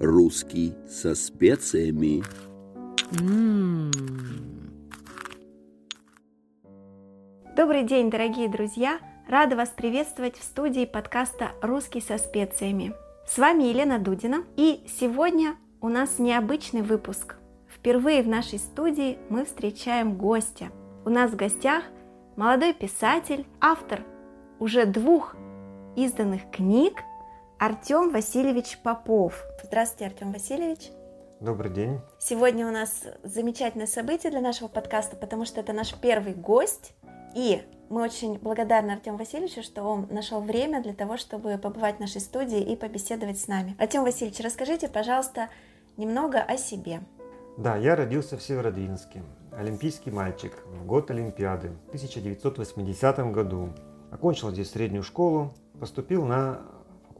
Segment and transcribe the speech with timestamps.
[0.00, 2.24] Русский со специями.
[7.54, 8.98] Добрый день, дорогие друзья!
[9.28, 12.94] Рада вас приветствовать в студии подкаста «Русский со специями».
[13.28, 17.36] С вами Елена Дудина, и сегодня у нас необычный выпуск.
[17.68, 20.70] Впервые в нашей студии мы встречаем гостя.
[21.04, 21.84] У нас в гостях
[22.36, 24.00] молодой писатель, автор
[24.60, 25.36] уже двух
[25.94, 27.02] изданных книг
[27.60, 29.44] Артем Васильевич Попов.
[29.62, 30.90] Здравствуйте, Артем Васильевич.
[31.40, 32.00] Добрый день.
[32.18, 36.94] Сегодня у нас замечательное событие для нашего подкаста, потому что это наш первый гость.
[37.34, 42.00] И мы очень благодарны Артему Васильевичу, что он нашел время для того, чтобы побывать в
[42.00, 43.76] нашей студии и побеседовать с нами.
[43.78, 45.50] Артем Васильевич, расскажите, пожалуйста,
[45.98, 47.02] немного о себе.
[47.58, 49.22] Да, я родился в Северодвинске.
[49.52, 53.68] Олимпийский мальчик в год Олимпиады в 1980 году.
[54.10, 56.62] Окончил здесь среднюю школу, поступил на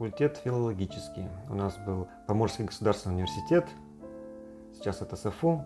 [0.01, 1.27] факультет филологический.
[1.47, 3.67] У нас был Поморский государственный университет,
[4.73, 5.63] сейчас это СФУ,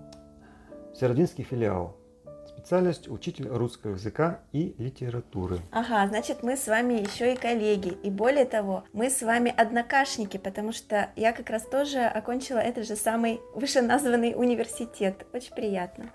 [0.94, 1.96] Северодвинский филиал.
[2.46, 5.60] Специальность учитель русского языка и литературы.
[5.72, 7.98] Ага, значит, мы с вами еще и коллеги.
[8.04, 12.86] И более того, мы с вами однокашники, потому что я как раз тоже окончила этот
[12.86, 15.26] же самый вышеназванный университет.
[15.32, 16.10] Очень приятно.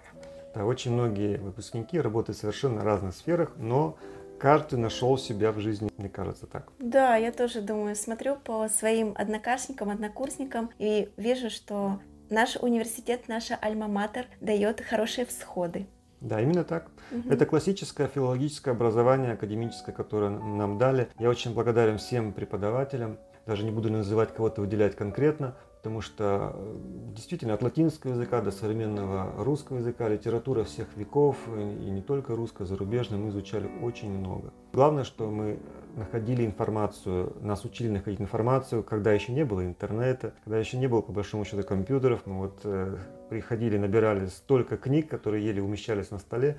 [0.55, 3.97] Да, очень многие выпускники работают в совершенно разных сферах, но
[4.41, 6.73] каждый нашел себя в жизни, мне кажется так.
[6.79, 13.59] Да, я тоже думаю, смотрю по своим однокашникам, однокурсникам и вижу, что наш университет, наша
[13.61, 15.87] альма-матер дает хорошие всходы.
[16.21, 16.91] Да, именно так.
[17.13, 17.31] Угу.
[17.31, 21.09] Это классическое филологическое образование академическое, которое нам дали.
[21.19, 23.19] Я очень благодарен всем преподавателям.
[23.47, 26.77] Даже не буду называть кого-то выделять конкретно, потому что э,
[27.15, 32.67] действительно от латинского языка до современного русского языка литература всех веков, и не только русская,
[32.67, 34.53] зарубежная, мы изучали очень много.
[34.73, 35.59] Главное, что мы
[35.97, 41.01] находили информацию, нас учили находить информацию, когда еще не было интернета, когда еще не было,
[41.01, 42.23] по большому счету, компьютеров.
[42.27, 42.97] Мы вот э,
[43.31, 46.59] приходили, набирали столько книг, которые еле умещались на столе.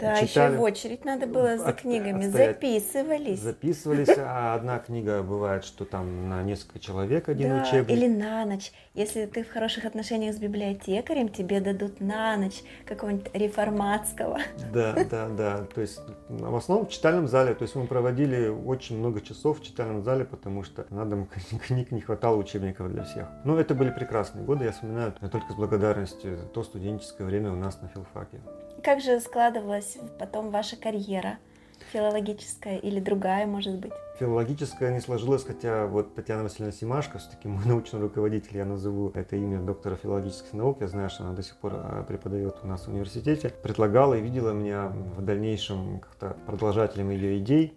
[0.00, 0.52] Да, читали.
[0.52, 2.56] еще в очередь надо было за книгами, отстоять.
[2.56, 3.40] записывались.
[3.40, 7.90] Записывались, а одна книга бывает, что там на несколько человек один да, учебник.
[7.90, 8.72] или на ночь.
[8.94, 14.38] Если ты в хороших отношениях с библиотекарем, тебе дадут на ночь какого-нибудь реформатского.
[14.72, 15.64] Да, да, да.
[15.72, 17.54] То есть в основном в читальном зале.
[17.54, 21.28] То есть мы проводили очень много часов в читальном зале, потому что на дом
[21.66, 23.26] книг не хватало учебников для всех.
[23.44, 27.56] Но это были прекрасные годы, я вспоминаю только с благодарностью за то студенческое время у
[27.56, 28.40] нас на филфаке.
[28.84, 31.38] Как же складывалась потом ваша карьера?
[31.92, 33.92] Филологическая или другая, может быть?
[34.18, 39.36] Филологическая не сложилась, хотя вот Татьяна Васильевна Симашко, все-таки мой научный руководитель, я назову это
[39.36, 42.86] имя доктора филологических наук, я знаю, что она до сих пор а, преподает у нас
[42.86, 47.76] в университете, предлагала и видела меня в дальнейшем как-то продолжателем ее идей.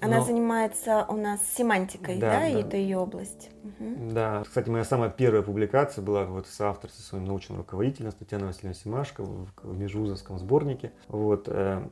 [0.00, 0.24] Она Но...
[0.24, 2.48] занимается у нас семантикой, да, да, да.
[2.48, 3.50] и это ее область.
[3.62, 4.12] Угу.
[4.12, 8.14] Да, кстати, моя самая первая публикация была вот с автором, со своим научным руководителем, с
[8.14, 10.92] Татьяной Васильевной Симашко в, в межвузовском сборнике.
[11.08, 11.82] Вот, э,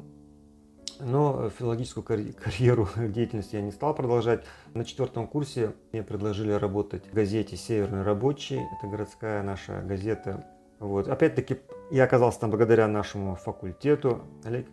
[1.00, 2.04] но филологическую
[2.42, 4.44] карьеру деятельности я не стал продолжать.
[4.74, 8.60] На четвертом курсе мне предложили работать в газете «Северный рабочий».
[8.78, 10.46] Это городская наша газета.
[10.78, 11.08] Вот.
[11.08, 11.58] Опять-таки,
[11.90, 14.22] я оказался там благодаря нашему факультету.
[14.44, 14.66] Олег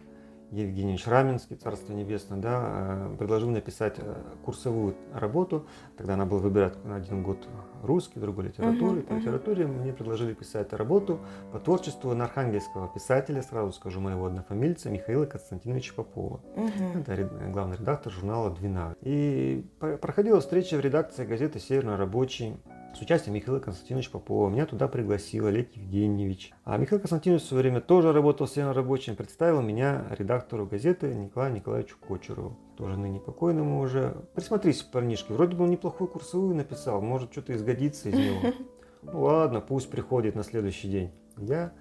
[0.51, 5.65] Евгеньевич Раменский, Царство Небесное, да, э, предложил написать э, курсовую работу.
[5.97, 7.47] Тогда она была выбирать на один год
[7.83, 8.99] русский, другой литературы.
[8.99, 9.19] Uh-huh, По uh-huh.
[9.19, 11.19] литературе мне предложили писать работу
[11.51, 16.39] по творчеству на архангельского писателя, сразу скажу моего однофамильца, Михаила Константиновича Попова.
[16.55, 17.01] Uh-huh.
[17.01, 18.95] Это главный редактор журнала «Двина».
[19.01, 22.55] И проходила встреча в редакции газеты «Северный рабочий»
[22.95, 24.49] с участием Михаила Константиновича Попова.
[24.49, 26.53] Меня туда пригласил Олег Евгеньевич.
[26.63, 31.53] А Михаил Константинович в свое время тоже работал с рабочим, представил меня редактору газеты Николаю
[31.53, 34.15] Николаевичу Кочерову, тоже ныне покойному уже.
[34.33, 38.53] Присмотрись, парнишки, вроде бы он неплохую курсовую написал, может что-то изгодится из него.
[39.07, 41.11] Ну ладно, пусть приходит на следующий день.
[41.37, 41.73] Я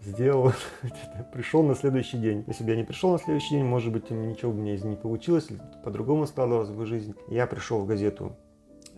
[0.00, 0.52] сделал,
[1.34, 2.44] пришел на следующий день.
[2.46, 4.96] Если бы я не пришел на следующий день, может быть, ничего бы мне из не
[4.96, 5.48] получилось,
[5.84, 7.14] по-другому складывалась бы жизнь.
[7.28, 8.34] Я пришел в газету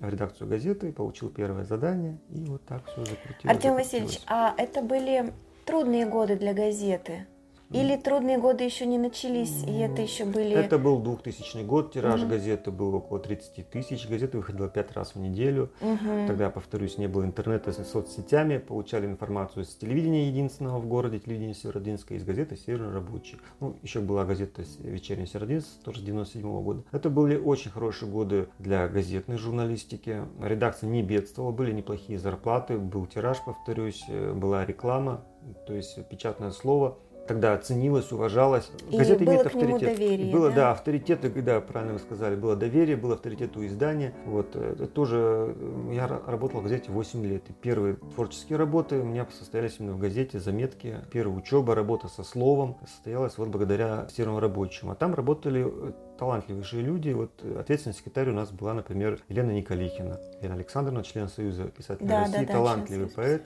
[0.01, 3.57] в редакцию газеты, получил первое задание, и вот так все закрутилось.
[3.57, 5.33] Артем Васильевич, а это были
[5.65, 7.27] трудные годы для газеты?
[7.71, 10.53] Или трудные годы еще не начались, и это еще были...
[10.53, 12.31] Это был 2000 год, тираж угу.
[12.31, 15.71] газеты был около 30 тысяч, газета выходила 5 раз в неделю.
[15.81, 16.29] Угу.
[16.29, 21.55] Тогда, повторюсь, не было интернета с соцсетями, получали информацию с телевидения единственного в городе, телевидение
[21.55, 23.39] Северодинска, из газеты «Северный рабочий».
[23.61, 26.85] Ну, еще была газета «Вечерний Северодинск», тоже 97 -го года.
[26.93, 30.23] Это были очень хорошие годы для газетной журналистики.
[30.41, 35.25] Редакция не бедствовала, были неплохие зарплаты, был тираж, повторюсь, э, была реклама,
[35.67, 38.71] то есть печатное слово– тогда ценилось, уважалось.
[38.91, 39.81] И Газета было имеет к авторитет.
[39.83, 40.57] Нему доверие, было, да?
[40.57, 44.15] да, авторитет, да, правильно вы сказали, было доверие, был авторитет у издания.
[44.25, 45.55] Вот, это тоже,
[45.93, 47.43] я работал в газете 8 лет.
[47.49, 50.97] И первые творческие работы у меня состоялись именно в газете, заметки.
[51.11, 54.93] Первая учеба, работа со словом состоялась вот благодаря серому рабочему.
[54.93, 57.11] А там работали э, талантливейшие люди.
[57.11, 60.21] Вот ответственный секретарь у нас была, например, Елена Николихина.
[60.41, 63.43] Елена Александровна, член Союза писателей да, России, да, да, талантливый поэт.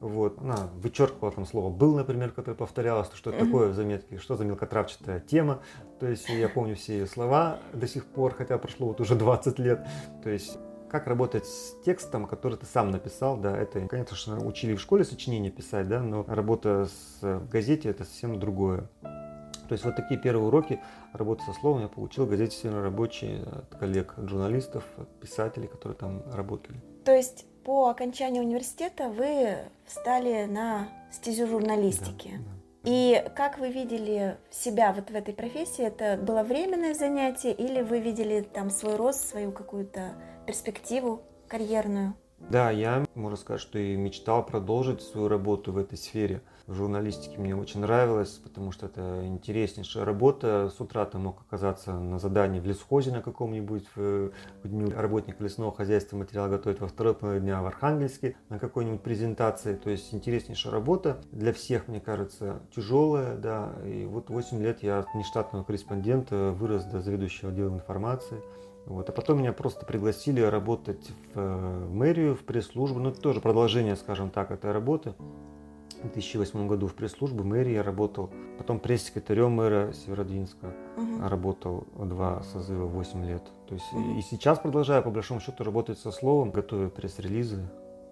[0.00, 4.34] Вот, она вычеркивала там слово «был», например, которое повторялось, что это такое в заметке, что
[4.34, 5.60] за мелкотравчатая тема.
[5.98, 9.58] То есть я помню все ее слова до сих пор, хотя прошло вот уже 20
[9.58, 9.86] лет.
[10.24, 10.58] То есть
[10.90, 15.52] как работать с текстом, который ты сам написал, да, это, конечно, учили в школе сочинение
[15.52, 18.88] писать, да, но работа с, в газете это совсем другое.
[19.02, 20.80] То есть вот такие первые уроки
[21.12, 25.68] работы со словом я получил в газете «Северный рабочий» от коллег, от журналистов, от писателей,
[25.68, 26.82] которые там работали.
[27.04, 32.32] То есть по окончании университета вы встали на стезю журналистики.
[32.38, 32.60] Да, да.
[32.90, 35.84] И как вы видели себя вот в этой профессии?
[35.84, 40.14] Это было временное занятие или вы видели там свой рост, свою какую-то
[40.46, 42.14] перспективу карьерную?
[42.38, 47.36] Да, я, можно сказать, что и мечтал продолжить свою работу в этой сфере в журналистике
[47.38, 50.70] мне очень нравилось, потому что это интереснейшая работа.
[50.74, 54.30] С утра ты мог оказаться на задании в лесхозе на каком-нибудь, в,
[54.62, 59.02] в дню работника лесного хозяйства материал готовить, во второй половине дня в Архангельске на какой-нибудь
[59.02, 59.74] презентации.
[59.74, 61.20] То есть интереснейшая работа.
[61.32, 63.72] Для всех, мне кажется, тяжелая, да.
[63.84, 68.40] И вот 8 лет я от нештатного корреспондента вырос до заведующего отделом информации.
[68.86, 69.08] Вот.
[69.08, 73.00] А потом меня просто пригласили работать в э, мэрию, в пресс-службу.
[73.00, 75.14] Ну, это тоже продолжение, скажем так, этой работы.
[76.00, 81.28] В 2008 году в пресс-службе мэрии я работал, потом пресс-секретарем мэра Северодвинска угу.
[81.28, 83.42] работал два созыва 8 лет.
[83.68, 84.18] То есть угу.
[84.18, 87.68] и сейчас продолжаю по большому счету работать со словом, готовя пресс-релизы.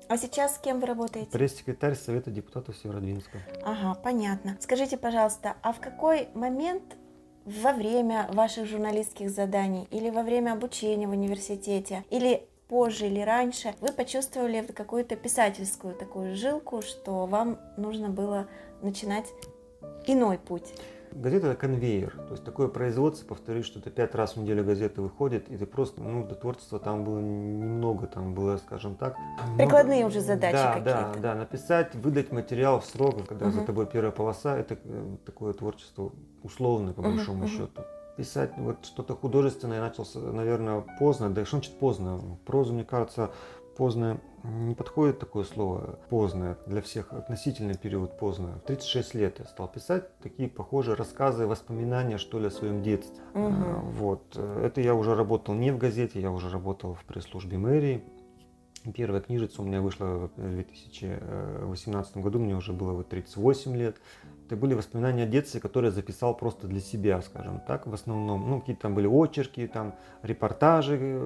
[0.09, 1.31] А сейчас с кем вы работаете?
[1.31, 3.39] Пресс-секретарь Совета депутатов Северодвинска.
[3.65, 4.57] Ага, понятно.
[4.61, 6.97] Скажите, пожалуйста, а в какой момент
[7.45, 13.75] во время ваших журналистских заданий или во время обучения в университете или позже или раньше,
[13.81, 18.47] вы почувствовали какую-то писательскую такую жилку, что вам нужно было
[18.83, 19.27] начинать
[20.07, 20.75] иной путь?
[21.11, 25.01] Газета это конвейер, то есть такое производство, повторюсь, что это пять раз в неделю газета
[25.01, 29.17] выходит, и ты просто, ну, до творчества там было немного, там было, скажем так.
[29.57, 30.11] Прикладные много...
[30.11, 31.13] уже задачи да, какие-то.
[31.15, 33.55] Да, да, написать, выдать материал в срок, когда угу.
[33.55, 36.13] за тобой первая полоса, это э, такое творчество
[36.43, 37.83] условное, по большому угу, счету.
[38.19, 42.21] Писать вот что-то художественное я начал, наверное, поздно, да что значит поздно?
[42.45, 43.31] Прозу, мне кажется,
[43.77, 48.59] поздно не подходит такое слово поздно для всех относительный период поздно.
[48.65, 53.23] В 36 лет я стал писать такие похожие рассказы, воспоминания, что ли, о своем детстве.
[53.35, 53.93] Угу.
[53.99, 54.37] Вот.
[54.37, 58.03] Это я уже работал не в газете, я уже работал в пресс-службе мэрии.
[58.95, 63.97] Первая книжица у меня вышла в 2018 году, мне уже было вот 38 лет.
[64.49, 68.49] Это были воспоминания о детстве, которые записал просто для себя, скажем так, в основном.
[68.49, 71.19] Ну, какие-то там были очерки, там репортажи э,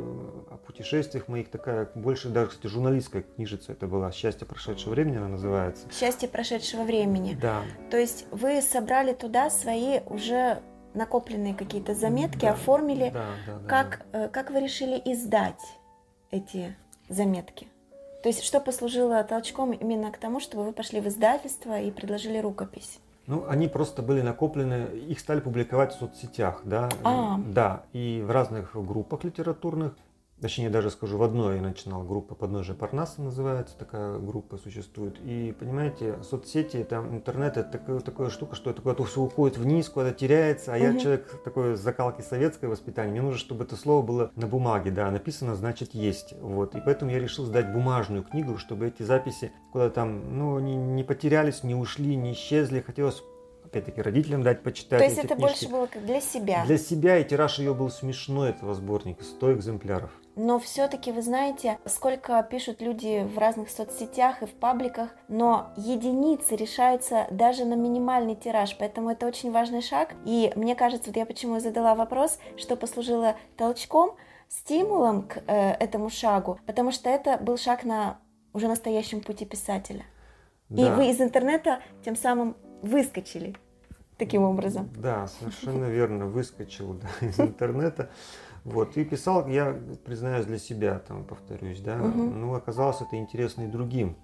[0.51, 5.29] о путешествиях моих, такая больше даже, кстати, журналистская книжица это была «Счастье прошедшего времени» она
[5.29, 5.87] называется.
[5.93, 7.39] «Счастье прошедшего времени».
[7.41, 7.63] Да.
[7.93, 10.61] То есть вы собрали туда свои уже
[10.93, 13.11] накопленные какие-то заметки, да, оформили.
[13.11, 14.25] Да, да, да, как, да.
[14.25, 15.63] Э, как вы решили издать
[16.33, 16.75] эти
[17.09, 17.69] заметки?
[18.25, 22.39] То есть что послужило толчком именно к тому, чтобы вы пошли в издательство и предложили
[22.39, 22.99] рукопись?
[23.27, 27.39] Ну, они просто были накоплены, их стали публиковать в соцсетях, да, а.
[27.39, 29.93] да, и в разных группах литературных.
[30.43, 35.21] Точнее, даже скажу, в одной я начинал, группа «Подножие Парнаса» называется, такая группа существует.
[35.21, 39.88] И, понимаете, соцсети, там, интернет, это такая, такая штука, что это куда-то все уходит вниз,
[39.88, 40.85] куда-то теряется, а угу.
[40.85, 45.12] я человек такой закалки советское воспитание, мне нужно, чтобы это слово было на бумаге, да,
[45.12, 46.75] написано, значит, есть, вот.
[46.75, 51.05] И поэтому я решил сдать бумажную книгу, чтобы эти записи куда-то там, ну, не, не
[51.05, 53.23] потерялись, не ушли, не исчезли, хотелось
[53.64, 54.99] опять-таки родителям дать почитать.
[54.99, 55.40] То есть это книжки.
[55.40, 56.64] больше было как для себя?
[56.66, 60.11] Для себя, и тираж ее был смешной, этого сборника, 100 экземпляров.
[60.35, 66.57] Но все-таки вы знаете, сколько пишут люди в разных соцсетях и в пабликах, но единицы
[66.57, 70.15] решаются даже на минимальный тираж, поэтому это очень важный шаг.
[70.25, 74.17] И мне кажется, вот я почему и задала вопрос, что послужило толчком,
[74.49, 78.19] стимулом к э, этому шагу, потому что это был шаг на
[78.53, 80.05] уже настоящем пути писателя.
[80.69, 80.83] Да.
[80.83, 83.57] И вы из интернета тем самым выскочили
[84.19, 84.91] таким образом.
[84.97, 88.11] Да, совершенно верно, выскочил да, из интернета.
[88.64, 92.23] Вот, и писал, я признаюсь, для себя, там, повторюсь, да, угу.
[92.23, 94.16] ну, оказалось это интересно и другим.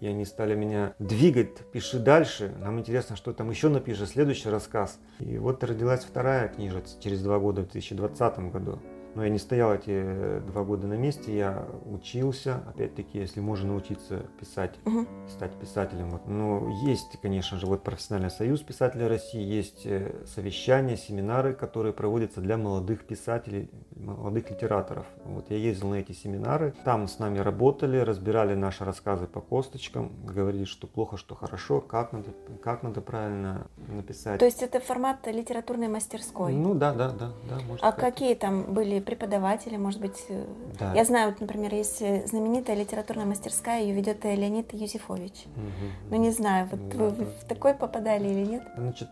[0.00, 4.98] И они стали меня двигать, пиши дальше, нам интересно, что там еще напишешь, следующий рассказ.
[5.18, 8.78] И вот родилась вторая книжица через два года, в 2020 году.
[9.18, 14.20] Но я не стоял эти два года на месте, я учился, опять-таки, если можно научиться
[14.38, 15.08] писать, Мгм.
[15.28, 16.10] стать писателем.
[16.10, 16.28] Вот.
[16.28, 22.40] Но есть, конечно же, вот профессиональный союз писателей России, есть э, совещания, семинары, которые проводятся
[22.40, 25.04] для молодых писателей, молодых литераторов.
[25.24, 30.12] Вот я ездил на эти семинары, там с нами работали, разбирали наши рассказы по косточкам,
[30.24, 32.30] говорили, что плохо, что хорошо, как надо,
[32.62, 34.38] как надо правильно написать.
[34.38, 36.52] То есть это формат литературной мастерской.
[36.52, 37.96] Ну да, да, да, да, а сказать.
[37.96, 40.24] какие там были преподаватели, может быть?
[40.28, 40.44] э,
[40.78, 40.92] Да.
[40.94, 45.46] Я знаю, вот, например, есть э, знаменитая литературная мастерская, ее ведет э, Леонид Юзефович.
[45.56, 45.90] Мгм.
[46.10, 47.30] Ну не знаю, вот Да, вы да.
[47.40, 48.62] в такой попадали или нет?
[48.76, 49.08] Значит,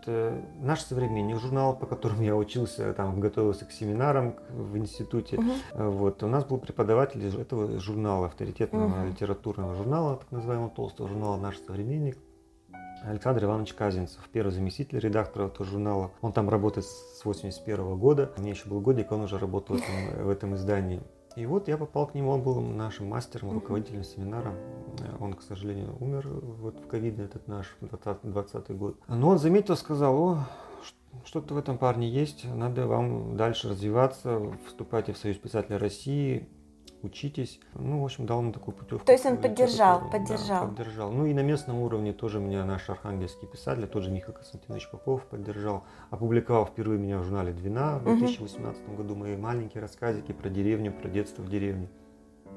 [0.60, 5.38] наш современник, журнал, по которому я учился, там готовился к семинарам в институте,
[5.72, 9.08] э, вот, у нас был преподаватель этого журнала, авторитетного Мгм.
[9.08, 12.18] литературного журнала, так называемого толстого журнала «Наш современник»,
[13.06, 16.10] Александр Иванович Казинцев, первый заместитель редактора этого журнала.
[16.22, 18.32] Он там работает с 81 года.
[18.36, 21.00] Мне еще был годик, он уже работал в этом, в этом издании.
[21.36, 24.54] И вот я попал к нему, он был нашим мастером, руководителем семинара.
[25.20, 28.98] Он, к сожалению, умер вот в ковидный этот наш 20, 20 год.
[29.06, 30.38] Но он заметил, сказал, о,
[31.24, 36.48] что-то в этом парне есть, надо вам дальше развиваться, вступайте в Союз писателей России,
[37.06, 37.60] учитесь.
[37.74, 39.04] Ну, в общем, дал мне такую путевку.
[39.06, 40.00] То есть он поддержал.
[40.02, 40.68] Да, поддержал.
[40.68, 41.10] поддержал.
[41.10, 45.24] Ну и на местном уровне тоже меня наш архангельский писатель, тот же Михаил Константинович Попов
[45.26, 45.84] поддержал.
[46.10, 48.18] Опубликовал впервые меня в журнале «Двина» в Мгм.
[48.18, 51.88] 2018 году мои маленькие рассказики про деревню, про детство в деревне.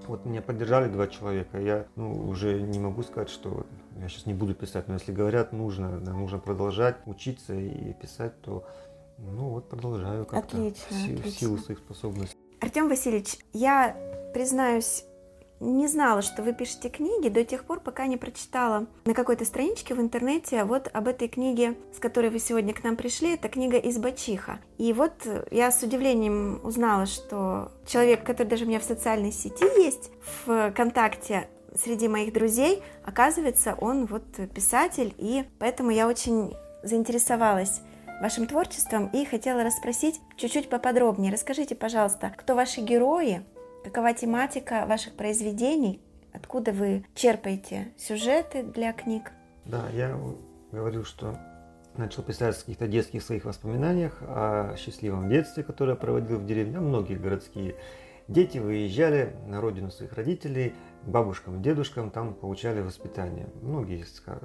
[0.08, 1.60] Вот меня поддержали два человека.
[1.60, 3.66] Я ну, уже не могу сказать, что
[3.98, 8.40] я сейчас не буду писать, но если говорят, нужно, да, нужно продолжать учиться и писать,
[8.42, 8.64] то
[9.18, 11.40] ну вот продолжаю как-то Отлично, в, си- в отлично.
[11.40, 12.38] силу своих способностей.
[12.62, 13.96] Артем Васильевич, я
[14.34, 15.06] признаюсь,
[15.62, 19.94] не знала, что вы пишете книги до тех пор, пока не прочитала на какой-то страничке
[19.94, 23.34] в интернете вот об этой книге, с которой вы сегодня к нам пришли.
[23.36, 24.60] Это книга «Избачиха».
[24.78, 25.14] И вот
[25.52, 30.12] я с удивлением узнала, что человек, который даже у меня в социальной сети есть,
[30.46, 31.48] в ВКонтакте
[31.82, 37.82] среди моих друзей, оказывается, он вот писатель, и поэтому я очень заинтересовалась
[38.22, 41.32] вашим творчеством и хотела расспросить чуть-чуть поподробнее.
[41.32, 43.44] Расскажите, пожалуйста, кто ваши герои,
[43.84, 46.02] какова тематика ваших произведений,
[46.34, 49.32] откуда вы черпаете сюжеты для книг?
[49.66, 50.18] Да, я
[50.72, 51.38] говорил, что
[51.96, 56.80] начал писать в каких-то детских своих воспоминаниях о счастливом детстве, которое проводил в деревне.
[56.80, 57.76] Многие городские
[58.28, 60.74] дети выезжали на родину своих родителей,
[61.06, 63.48] бабушкам, дедушкам, там получали воспитание.
[63.62, 64.04] Многие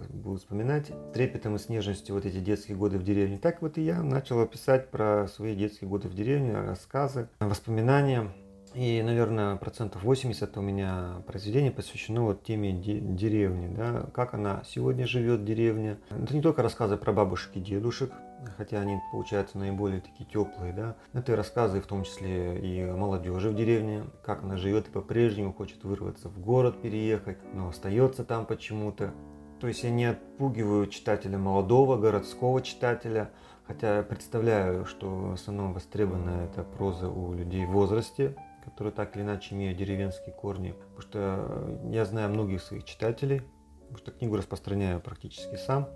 [0.08, 3.38] будут вспоминать трепетом и с нежностью вот эти детские годы в деревне.
[3.38, 8.30] Так вот и я начал писать про свои детские годы в деревне, рассказы, воспоминания.
[8.74, 14.62] И, наверное, процентов 80 у меня произведений посвящено вот теме де- деревни, да, как она
[14.66, 15.98] сегодня живет, деревня.
[16.10, 18.10] Это не только рассказы про бабушек и дедушек,
[18.56, 20.96] хотя они, получаются, наиболее такие теплые, да.
[21.12, 25.52] Это и рассказы, в том числе и молодежи в деревне, как она живет и по-прежнему
[25.52, 29.14] хочет вырваться в город, переехать, но остается там почему-то.
[29.60, 33.30] То есть я не отпугиваю читателя молодого, городского читателя,
[33.68, 39.16] хотя я представляю, что в основном востребована эта проза у людей в возрасте, которые так
[39.16, 40.72] или иначе имеют деревенские корни.
[40.72, 43.42] Потому что я знаю многих своих читателей,
[43.82, 45.88] потому что книгу распространяю практически сам.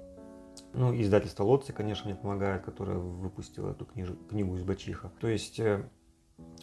[0.72, 5.10] Ну, издательство Лотцы, конечно, мне помогает, которое выпустило эту книжу, книгу из Бачиха.
[5.20, 5.88] То есть, э,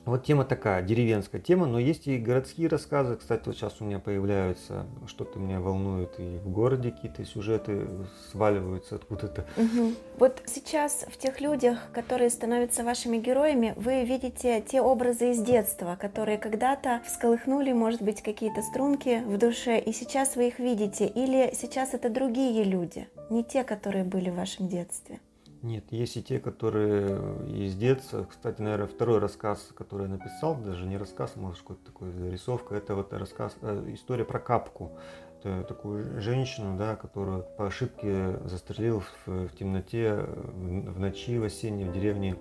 [0.05, 3.15] вот тема такая, деревенская тема, но есть и городские рассказы.
[3.15, 7.88] Кстати, вот сейчас у меня появляются, что-то меня волнует, и в городе какие-то сюжеты
[8.31, 9.45] сваливаются откуда-то.
[9.57, 9.95] Мгм.
[10.17, 15.97] Вот сейчас в тех людях, которые становятся вашими героями, вы видите те образы из детства,
[16.00, 21.53] которые когда-то всколыхнули, может быть, какие-то струнки в душе, и сейчас вы их видите, или
[21.53, 25.19] сейчас это другие люди, не те, которые были в вашем детстве?
[25.65, 27.17] Нет, есть и те, которые
[27.48, 28.27] из детства.
[28.29, 32.93] Кстати, наверное, второй рассказ, который я написал, даже не рассказ, может какой-то такой зарисовка, это
[32.93, 34.91] вот рассказ, э, история про капку.
[35.39, 41.43] Это такую женщину, да, которую по ошибке застрелил в, в темноте э, в ночи в
[41.43, 42.38] осенней в деревне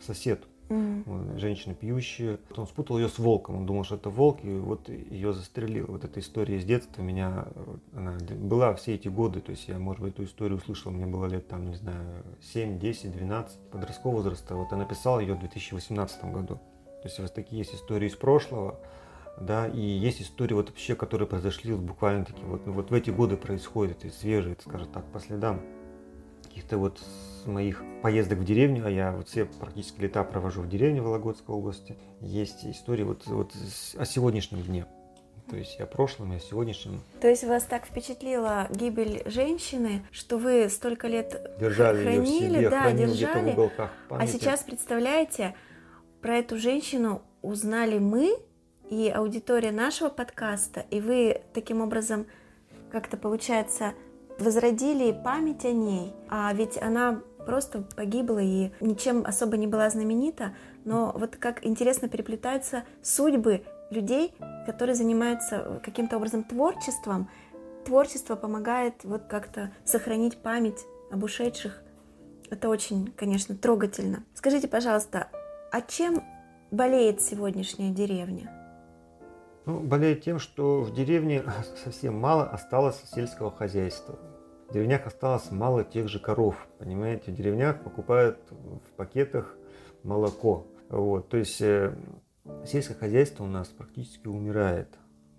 [0.00, 0.42] сосед.
[0.68, 2.38] Вот, Женщина пьющая.
[2.56, 3.56] Он спутал ее с волком.
[3.56, 5.86] Он думал, что это волк, и вот ее застрелил.
[5.88, 7.46] Вот эта история из детства меня,
[7.94, 9.40] она была все эти годы.
[9.40, 12.78] То есть я, может быть, эту историю услышал, мне было лет, там, не знаю, 7,
[12.78, 14.54] 10, 12, подросткового возраста.
[14.54, 16.54] Вот я написал ее в 2018 году.
[16.54, 18.80] То есть вот такие есть истории из прошлого,
[19.38, 22.94] да, и есть истории вот вообще, которые произошли вот буквально таки вот, ну, вот в
[22.94, 25.60] эти годы происходят, и свежие, скажем так, по следам
[26.54, 30.68] каких-то вот с моих поездок в деревню, а я вот все практически лета провожу в
[30.68, 33.52] деревне Вологодской области, есть истории вот, вот
[33.98, 34.86] о сегодняшнем дне.
[35.50, 37.00] То есть о прошлом и о сегодняшнем.
[37.20, 42.58] То есть вас так впечатлила гибель женщины, что вы столько лет Держали ее в хранили,
[42.58, 43.50] себе, да, хранил где-то держали.
[43.50, 44.30] в уголках А памяти.
[44.30, 45.54] сейчас, представляете,
[46.22, 48.38] про эту женщину узнали мы
[48.88, 52.26] и аудитория нашего подкаста, и вы таким образом
[52.90, 53.92] как-то, получается,
[54.38, 56.12] возродили память о ней.
[56.28, 62.08] А ведь она просто погибла и ничем особо не была знаменита, но вот как интересно
[62.08, 64.32] переплетаются судьбы людей,
[64.66, 67.28] которые занимаются каким-то образом творчеством.
[67.84, 71.82] Творчество помогает вот как-то сохранить память об ушедших.
[72.50, 74.24] Это очень, конечно, трогательно.
[74.34, 75.28] Скажите, пожалуйста,
[75.70, 76.22] а чем
[76.70, 78.63] болеет сегодняшняя деревня?
[79.66, 81.42] Ну, болеет тем, что в деревне
[81.84, 84.18] совсем мало осталось сельского хозяйства.
[84.68, 86.68] В деревнях осталось мало тех же коров.
[86.78, 89.54] Понимаете, в деревнях покупают в пакетах
[90.02, 90.66] молоко.
[90.88, 91.96] Вот, то есть э,
[92.66, 94.88] сельское хозяйство у нас практически умирает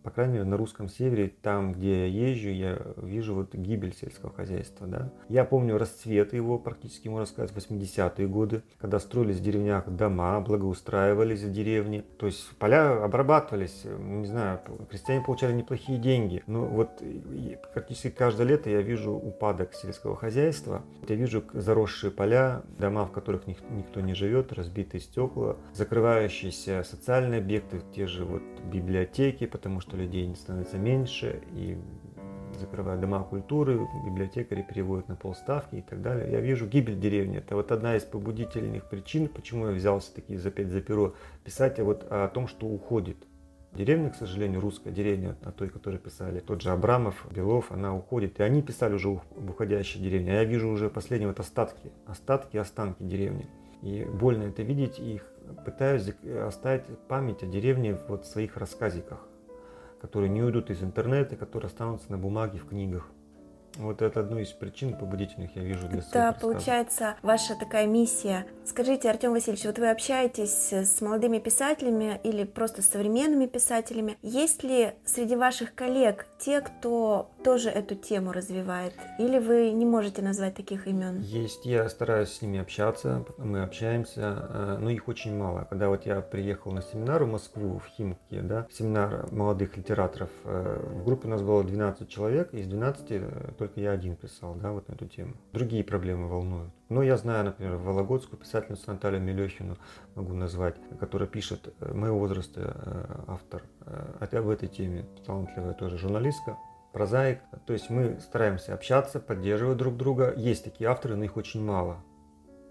[0.05, 4.31] по крайней мере, на русском севере, там, где я езжу, я вижу вот гибель сельского
[4.31, 4.85] хозяйства.
[4.85, 5.12] Да?
[5.29, 11.41] Я помню расцвет его, практически, можно сказать, 80-е годы, когда строились в деревнях дома, благоустраивались
[11.41, 12.03] в деревне.
[12.19, 14.59] То есть поля обрабатывались, не знаю,
[14.91, 16.43] крестьяне получали неплохие деньги.
[16.45, 17.01] Но вот
[17.74, 20.83] практически каждое лето я вижу упадок сельского хозяйства.
[21.09, 27.81] Я вижу заросшие поля, дома, в которых никто не живет, разбитые стекла, закрывающиеся социальные объекты,
[27.95, 31.78] те же вот библиотеки, потому что людей становится меньше, и
[32.60, 36.32] закрывают дома культуры, библиотекари переводят на полставки и так далее.
[36.32, 37.38] Я вижу гибель деревни.
[37.38, 41.80] Это вот одна из побудительных причин, почему я взялся таки за опять за перо писать
[41.80, 43.18] а вот о том, что уходит.
[43.74, 48.40] Деревня, к сожалению, русская деревня, о той, которую писали тот же Абрамов, Белов, она уходит.
[48.40, 50.32] И они писали уже об уходящей деревне.
[50.32, 53.48] А я вижу уже последние вот остатки, остатки, останки деревни.
[53.82, 55.20] И больно это видеть, и
[55.66, 56.10] пытаюсь
[56.48, 59.28] оставить память о деревне вот в своих рассказиках
[60.05, 63.09] которые не уйдут из интернета, которые останутся на бумаге в книгах.
[63.77, 68.45] Вот это одну из причин побудительных я вижу для Это получается ваша такая миссия.
[68.65, 74.15] Скажите, Артем Васильевич, вот вы общаетесь с молодыми писателями или просто с современными писателями.
[74.21, 78.94] Есть ли среди ваших коллег те, кто тоже эту тему развивает?
[79.20, 81.20] Или вы не можете назвать таких имен?
[81.22, 85.65] Есть, я стараюсь с ними общаться, мы общаемся, э, но их очень мало.
[85.70, 90.80] Когда вот я приехал на семинар в Москву, в Химке, да, семинар молодых литераторов, э,
[90.94, 94.88] в группе у нас было 12 человек, из 12 только я один писал, да, вот
[94.88, 95.33] на эту тему.
[95.53, 96.72] Другие проблемы волнуют.
[96.89, 99.77] Но я знаю, например, Вологодскую писательницу Наталью Мелехину
[100.13, 103.63] могу назвать, которая пишет э, моего возраста э, автор,
[104.19, 106.57] хотя э, в этой теме талантливая тоже журналистка,
[106.93, 107.39] прозаик.
[107.65, 110.33] То есть мы стараемся общаться, поддерживать друг друга.
[110.37, 112.03] Есть такие авторы, но их очень мало.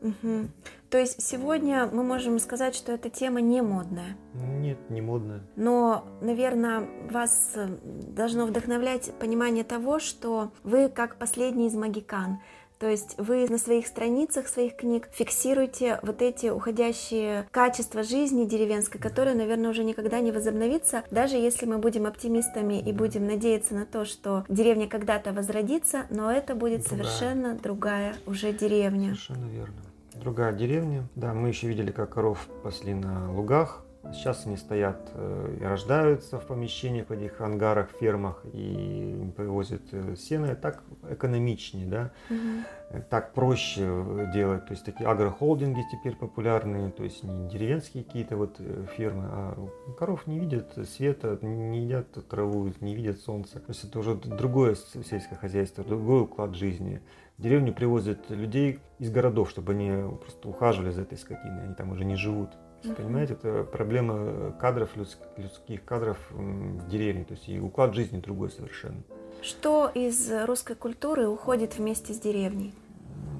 [0.00, 0.48] Угу.
[0.90, 4.16] То есть сегодня мы можем сказать, что эта тема не модная.
[4.34, 5.40] Нет, не модная.
[5.56, 12.40] Но, наверное, вас должно вдохновлять понимание того, что вы как последний из магикан.
[12.78, 19.00] То есть вы на своих страницах своих книг фиксируете вот эти уходящие качества жизни деревенской,
[19.00, 23.86] которые, наверное, уже никогда не возобновится, даже если мы будем оптимистами и будем надеяться на
[23.86, 27.04] то, что деревня когда-то возродится, но это будет другая.
[27.04, 29.14] совершенно другая уже деревня.
[29.14, 29.84] Совершенно верно
[30.14, 31.06] другая деревня.
[31.14, 33.84] Да, мы еще видели, как коров пасли на лугах.
[34.12, 40.14] Сейчас они стоят э, и рождаются в помещениях, в этих ангарах, фермах и привозят э,
[40.16, 40.54] сено.
[40.54, 43.00] Так экономичнее, да, угу.
[43.10, 44.66] так проще делать.
[44.66, 48.60] То есть такие агрохолдинги теперь популярные, то есть не деревенские какие-то вот
[48.96, 53.58] фермы, а коров не видят света, не едят траву, не видят солнца.
[53.58, 57.00] То есть это уже другое сельское хозяйство, другой уклад жизни.
[57.36, 61.90] В деревню привозят людей из городов, чтобы они просто ухаживали за этой скотиной, они там
[61.90, 62.50] уже не живут.
[62.96, 69.02] Понимаете, это проблема кадров, людских кадров в деревне, то есть и уклад жизни другой совершенно.
[69.42, 72.74] Что из русской культуры уходит вместе с деревней?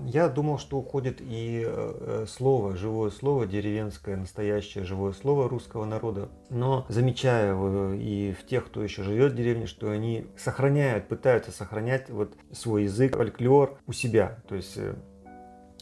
[0.06, 6.28] Я думал, что уходит и э, слово, живое слово, деревенское, настоящее живое слово русского народа.
[6.50, 7.54] Но замечая
[7.94, 12.84] и в тех, кто еще живет в деревне, что они сохраняют, пытаются сохранять вот свой
[12.84, 14.38] язык, фольклор у себя.
[14.46, 14.94] То есть э,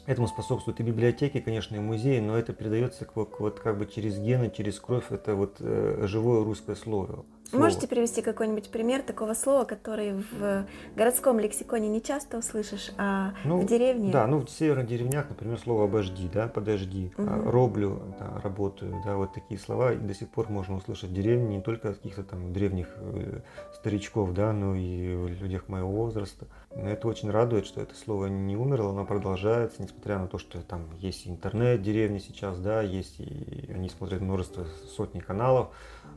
[0.06, 3.04] Этому способствуют и библиотеки, конечно, и музеи, но это передается
[3.38, 5.04] вот как бы через гены, через кровь.
[5.10, 7.64] Это вот э, живое русское слово слово.
[7.64, 13.60] Можете привести какой-нибудь пример такого слова, который в городском лексиконе не часто услышишь, а ну,
[13.60, 14.10] в деревне?
[14.10, 17.50] Да, ну в северных деревнях, например, слово обожди, да, подожди, угу.
[17.50, 21.62] роблю, да, работаю, да, вот такие слова до сих пор можно услышать в деревне не
[21.62, 23.40] только от каких-то там древних э,
[23.74, 26.46] старичков, да, но и людях моего возраста.
[26.74, 30.86] Это очень радует, что это слово не умерло, оно продолжается, несмотря на то, что там
[30.98, 35.68] есть интернет в деревне сейчас, да, есть и они смотрят множество сотни каналов,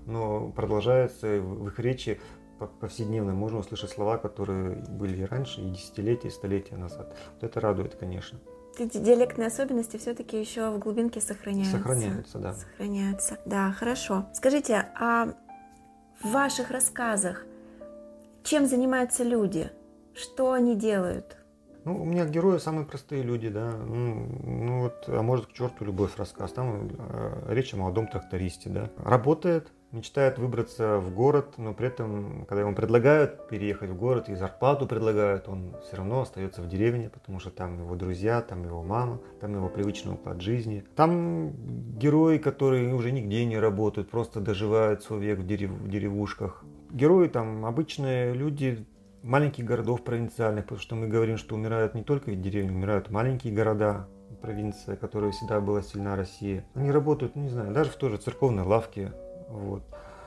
[0.05, 2.19] но продолжается в их речи
[2.79, 7.15] повседневно можно услышать слова, которые были и раньше, и десятилетия, и столетия назад.
[7.33, 8.39] Вот это радует, конечно.
[8.77, 11.77] эти диалектные особенности все-таки еще в глубинке сохраняются.
[11.77, 12.53] Сохраняются, да.
[12.53, 13.37] Сохраняются.
[13.45, 14.25] Да, хорошо.
[14.33, 15.33] Скажите, а
[16.21, 17.45] в ваших рассказах
[18.43, 19.71] чем занимаются люди?
[20.13, 21.37] Что они делают?
[21.83, 23.71] Ну, у меня герои самые простые люди, да.
[23.71, 26.51] Ну, ну вот, а может к черту любовь рассказ.
[26.51, 28.89] Там э, речь о молодом трактористе, да.
[28.97, 34.35] Работает, мечтает выбраться в город, но при этом, когда ему предлагают переехать в город и
[34.35, 38.83] зарплату предлагают, он все равно остается в деревне, потому что там его друзья, там его
[38.83, 40.83] мама, там его привычный уклад жизни.
[40.95, 41.53] Там
[41.97, 46.63] герои, которые уже нигде не работают, просто доживают свой век в, дерев в деревушках.
[46.91, 48.85] Герои там обычные люди
[49.23, 53.53] маленьких городов провинциальных, потому что мы говорим, что умирают не только в деревни, умирают маленькие
[53.53, 54.07] города,
[54.45, 56.65] провинция, которая всегда была сильна Россия.
[56.75, 59.11] Они работают, ну, не знаю, даже в той же церковной лавке,
[59.49, 59.83] вот.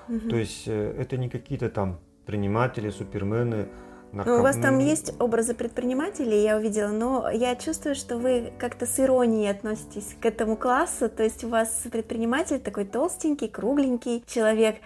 [0.09, 0.29] Угу.
[0.31, 3.69] То есть э, это не какие-то там предприниматели, супермены.
[4.13, 4.35] Нарком...
[4.35, 8.87] Ну, у вас там есть образы предпринимателей, я увидела, но я чувствую, что вы как-то
[8.87, 14.77] с иронией относитесь к этому классу, то есть у вас предприниматель такой толстенький, кругленький человек,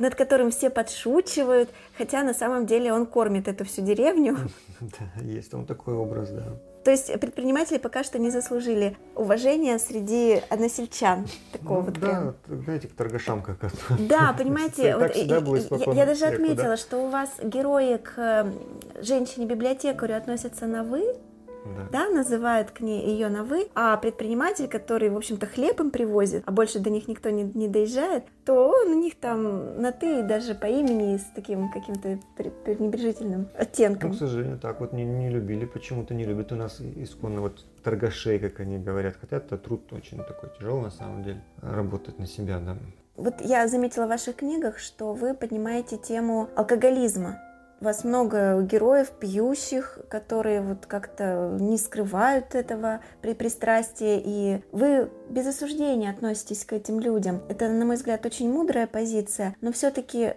[0.00, 4.36] над которым все подшучивают, хотя на самом деле он кормит эту всю деревню.
[4.80, 6.60] Да, есть он такой образ, да.
[6.84, 11.26] То есть предприниматели пока что не заслужили уважения среди односельчан.
[11.52, 12.62] Такого ну, вот да, прям.
[12.62, 16.76] знаете, к торгашам как то Да, понимаете, вот, я, я даже отметила, да?
[16.76, 18.52] что у вас герои к
[19.00, 21.16] женщине-библиотекарю относятся на «вы»,
[21.64, 21.88] да.
[21.90, 26.42] да, называют к ней ее на вы, а предприниматель, который, в общем-то, хлеб им привозит,
[26.46, 30.22] а больше до них никто не, не доезжает, то он у них там на ты
[30.22, 34.10] даже по имени с таким каким-то пренебрежительным оттенком.
[34.10, 37.64] Ну, к сожалению, так вот не, не любили, почему-то не любят у нас исконно вот
[37.82, 42.26] торгашей, как они говорят, хотя это труд очень такой тяжелый на самом деле, работать на
[42.26, 42.76] себя, да.
[43.16, 47.38] Вот я заметила в ваших книгах, что вы поднимаете тему алкоголизма.
[47.84, 55.46] Вас много героев пьющих, которые вот как-то не скрывают этого при пристрастии, и вы без
[55.46, 57.42] осуждения относитесь к этим людям.
[57.50, 60.32] Это, на мой взгляд, очень мудрая позиция, но все-таки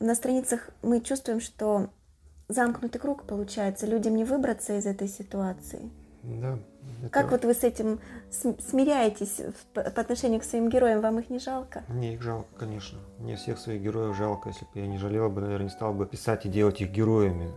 [0.00, 1.90] на страницах мы чувствуем, что
[2.48, 5.90] замкнутый круг получается, людям не выбраться из этой ситуации.
[6.22, 6.58] Да.
[7.00, 7.10] Это...
[7.10, 9.40] Как вот вы с этим смиряетесь
[9.72, 11.00] по отношению к своим героям?
[11.00, 11.84] Вам их не жалко?
[11.88, 12.98] Мне их жалко, конечно.
[13.18, 14.50] Мне всех своих героев жалко.
[14.50, 17.52] Если бы я не жалел бы, наверное, не стал бы писать и делать их героями.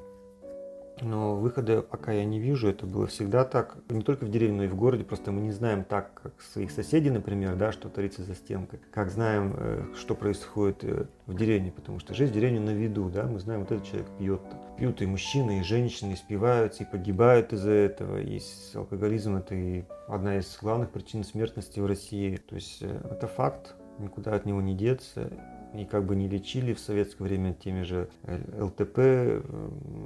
[1.01, 4.63] Но выхода пока я не вижу, это было всегда так, не только в деревне, но
[4.63, 8.23] и в городе, просто мы не знаем так, как своих соседей, например, да, что творится
[8.23, 12.59] за стенкой, как знаем, э, что происходит э, в деревне, потому что жизнь в деревне
[12.59, 14.41] на виду, да, мы знаем, вот этот человек пьет,
[14.77, 18.39] пьют и мужчины, и женщины, и спиваются, и погибают из-за этого, и
[18.73, 23.75] алкоголизм это и одна из главных причин смертности в России, то есть э, это факт,
[23.99, 25.31] никуда от него не деться,
[25.73, 29.41] и как бы не лечили в советское время теми же э, ЛТП, э,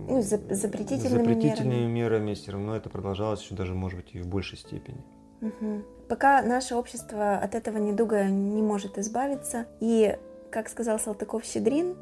[0.07, 1.91] ну, запретительными, запретительными мерами.
[1.91, 5.01] мерами, все равно это продолжалось еще даже, может быть, и в большей степени.
[5.41, 5.83] Угу.
[6.07, 10.17] Пока наше общество от этого недуга не может избавиться, и,
[10.49, 11.95] как сказал Салтыков-Щедрин,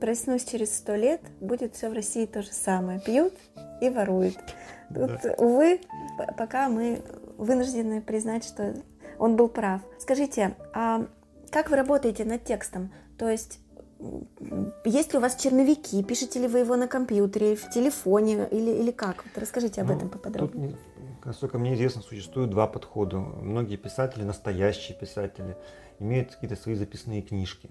[0.00, 3.00] проснусь через сто лет, будет все в России то же самое.
[3.00, 3.34] Пьют
[3.80, 4.36] и воруют.
[4.88, 5.34] Тут, да.
[5.38, 5.80] увы,
[6.36, 7.02] пока мы
[7.36, 8.74] вынуждены признать, что
[9.18, 9.80] он был прав.
[9.98, 11.06] Скажите, а
[11.54, 12.90] как вы работаете над текстом?
[13.16, 13.60] То есть
[14.84, 16.02] есть ли у вас черновики?
[16.02, 19.24] Пишете ли вы его на компьютере, в телефоне или, или как?
[19.24, 20.70] Вот расскажите об ну, этом поподробнее.
[20.70, 23.18] Тут, насколько мне известно, существует два подхода.
[23.18, 25.56] Многие писатели, настоящие писатели,
[26.00, 27.70] имеют какие-то свои записные книжки,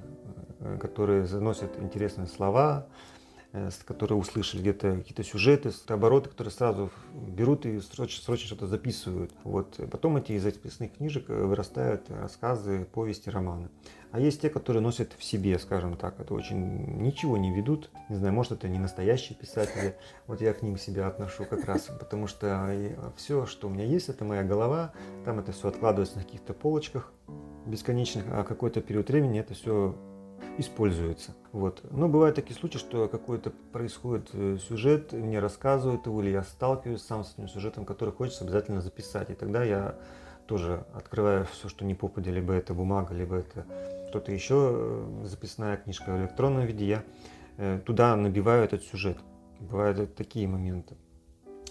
[0.62, 2.88] э, которые заносят интересные слова,
[3.86, 9.32] которые услышали где-то какие-то сюжеты, обороты, которые сразу берут и срочно, срочно что-то записывают.
[9.44, 9.80] Вот.
[9.92, 13.70] Потом эти из записных книжек э, вырастают рассказы, повести, романы.
[14.12, 17.90] А есть те, которые носят в себе, скажем так, это очень ничего не ведут.
[18.10, 19.98] Не знаю, может это не настоящие писатели.
[20.28, 22.76] Вот я к ним себя отношу как раз, потому что
[23.18, 24.94] все, что у меня есть, это моя голова.
[25.26, 27.12] Там это все откладывается на каких-то полочках
[27.66, 29.96] бесконечных, а какой-то период времени это все
[30.58, 31.36] используется.
[31.52, 31.84] Вот.
[31.92, 37.02] Но бывают такие случаи, что какой-то происходит э, сюжет, мне рассказывают его, или я сталкиваюсь
[37.02, 39.30] сам с этим сюжетом, который хочется обязательно записать.
[39.30, 39.96] И тогда я
[40.48, 43.66] тоже открываю все, что не попадя, либо это бумага, либо это
[44.10, 47.04] что-то еще, э, записная книжка в электронном виде, я
[47.58, 49.18] э, туда набиваю этот сюжет.
[49.60, 50.96] Бывают такие моменты.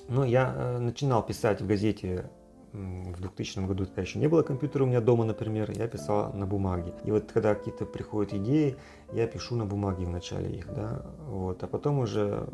[0.09, 2.31] Но я начинал писать в газете
[2.73, 6.47] в 2000 году, когда еще не было компьютера у меня дома, например, я писал на
[6.47, 6.95] бумаге.
[7.05, 8.77] И вот когда какие-то приходят идеи,
[9.13, 12.49] я пишу на бумаге вначале их, да, вот, а потом уже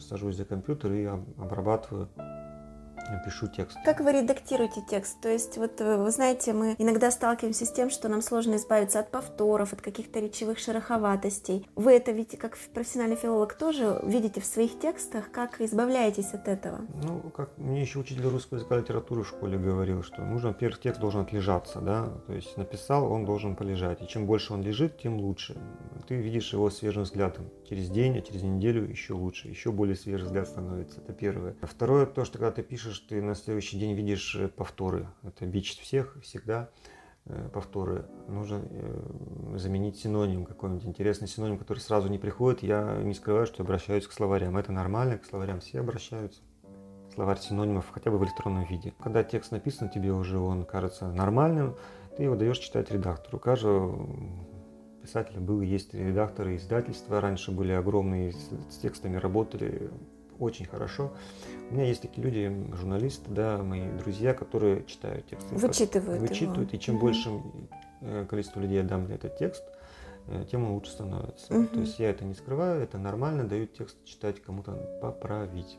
[0.00, 2.08] сажусь за компьютер и обрабатываю
[3.24, 3.76] пишу текст.
[3.84, 5.20] Как вы редактируете текст?
[5.20, 9.00] То есть, вот э, вы знаете, мы иногда сталкиваемся с тем, что нам сложно избавиться
[9.00, 11.66] от повторов, от каких-то речевых шероховатостей.
[11.74, 16.80] Вы это ведь как профессиональный филолог тоже видите в своих текстах, как избавляетесь от этого?
[17.02, 20.78] Ну, как мне еще учитель русского языка и литературы в школе говорил, что нужно, первый
[20.78, 24.98] текст должен отлежаться, да, то есть написал, он должен полежать, и чем больше он лежит,
[24.98, 25.56] тем лучше.
[26.06, 27.50] Ты видишь его свежим взглядом.
[27.68, 31.02] Через день, а через неделю еще лучше, еще более свежий взгляд становится.
[31.02, 31.54] Это первое.
[31.60, 35.06] Второе, то, что когда ты пишешь, ты на следующий день видишь э, повторы.
[35.22, 36.70] Это бич всех всегда
[37.26, 38.06] э, повторы.
[38.26, 42.62] Нужно э, заменить синоним какой-нибудь интересный синоним, который сразу не приходит.
[42.62, 44.56] Я не скрываю, что обращаюсь к словарям.
[44.56, 46.40] Это нормально, к словарям все обращаются.
[47.12, 48.94] Словарь синонимов хотя бы в электронном виде.
[48.98, 51.76] Когда текст написан, тебе уже он кажется нормальным,
[52.16, 53.36] ты его даешь читать редактору.
[53.36, 54.08] У каждого
[55.08, 57.20] писателя был есть редакторы издательства.
[57.20, 59.90] Раньше были огромные, с текстами работали
[60.38, 61.12] очень хорошо.
[61.70, 65.54] У меня есть такие люди, журналисты, да, мои друзья, которые читают тексты.
[65.54, 66.76] Вычитывают Вычитывают, его.
[66.76, 67.04] и чем Угу.
[67.04, 67.42] большим
[68.02, 69.64] э, количеству людей я дам этот текст,
[70.28, 71.52] э, тем он лучше становится.
[71.52, 71.68] Мгм.
[71.68, 75.78] То есть я это не скрываю, это нормально, даю текст читать кому-то поправить.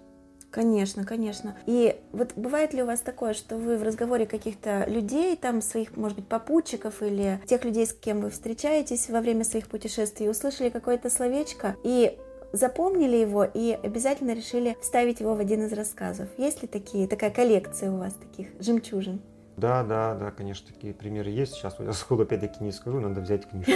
[0.51, 1.55] Конечно, конечно.
[1.67, 5.95] И вот бывает ли у вас такое, что вы в разговоре каких-то людей, там своих,
[5.95, 10.69] может быть, попутчиков или тех людей, с кем вы встречаетесь во время своих путешествий, услышали
[10.69, 12.17] какое-то словечко и
[12.51, 16.27] запомнили его и обязательно решили вставить его в один из рассказов?
[16.38, 19.21] Есть ли такие, такая коллекция у вас таких жемчужин?
[19.57, 21.53] Да, да, да, конечно, такие примеры есть.
[21.53, 23.73] Сейчас я сходу опять-таки не скажу, надо взять книжку.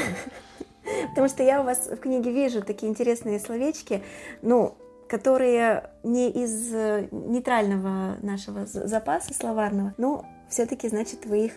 [1.10, 4.02] Потому что я у вас в книге вижу такие интересные словечки,
[4.42, 4.76] ну,
[5.08, 11.54] которые не из э, нейтрального нашего запаса словарного, но все-таки, значит, вы их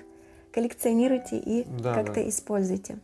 [0.52, 2.28] коллекционируете и Да, как-то да.
[2.28, 2.98] используете.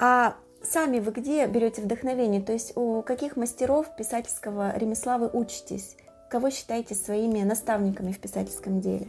[0.00, 2.40] А сами вы где берете вдохновение?
[2.40, 5.96] То есть у каких мастеров писательского ремесла вы учитесь?
[6.30, 9.06] Кого считаете своими наставниками в писательском деле?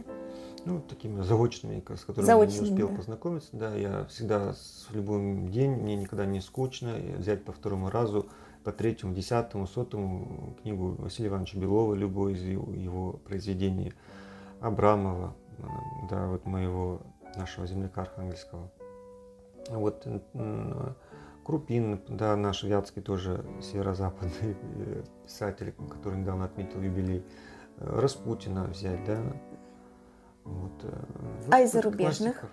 [0.66, 2.96] Ну, такими заочными, с которыми Заочными, не успел да.
[2.96, 3.48] познакомиться.
[3.52, 8.26] Да, я всегда в любой день, мне никогда не скучно взять по второму разу,
[8.64, 13.92] по третьему, десятому, сотому книгу Василия Ивановича Белова, любое из его, его произведений,
[14.60, 15.62] Абрамова, э,
[16.10, 17.00] да, вот моего,
[17.36, 18.70] нашего земляка архангельского.
[19.70, 20.06] Вот
[21.46, 27.24] Крупин, да, наш Вятский тоже северо-западный э, писатель, который недавно отметил юбилей.
[27.76, 29.22] Э, Распутина взять, да.
[30.46, 31.04] Вот, э,
[31.50, 32.40] А из зарубежных?
[32.40, 32.50] классиков.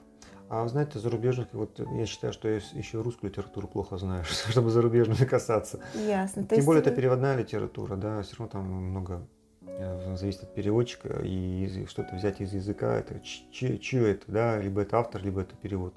[0.50, 4.70] А вы знаете, зарубежных, вот я считаю, что я еще русскую литературу плохо знаю, чтобы
[4.70, 5.80] зарубежными касаться.
[5.96, 6.44] Ясно.
[6.44, 9.26] То Тем есть более это переводная литература, да, все равно там много
[9.62, 15.00] э, зависит от переводчика, и что-то взять из языка, это чье это, да, либо это
[15.00, 15.94] автор, либо это перевод.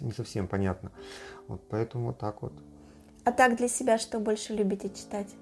[0.00, 0.90] Не совсем понятно.
[1.48, 2.52] Вот поэтому вот так вот.
[3.24, 5.34] А так для себя что больше любите читать?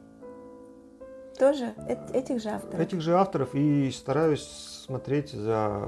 [1.38, 2.80] Тоже эт- этих же авторов?
[2.80, 4.42] Этих же авторов и стараюсь
[4.86, 5.82] смотреть за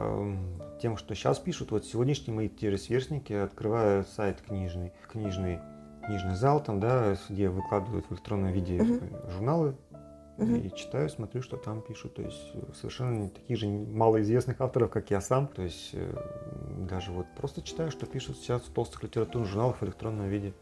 [0.80, 1.70] тем, что сейчас пишут.
[1.70, 5.60] Вот сегодняшние мои те же сверстники, открываю сайт книжный, книжный,
[6.04, 9.30] книжный зал, там, да, где выкладывают в электронном виде Мгм.
[9.30, 9.76] журналы,
[10.38, 10.56] Мгм.
[10.56, 12.14] и читаю, смотрю, что там пишут.
[12.14, 15.46] То есть э, совершенно не таких же малоизвестных авторов, как я сам.
[15.48, 16.12] То есть э,
[16.88, 20.52] даже вот просто читаю, что пишут сейчас в толстых литературных журналах в электронном виде.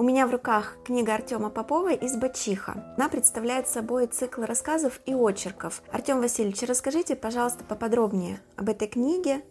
[0.00, 2.94] У меня в руках книга Артема Попова «Избачиха».
[2.96, 5.82] Она представляет собой цикл рассказов и очерков.
[5.90, 9.42] Артем Васильевич, расскажите, пожалуйста, поподробнее об этой книге.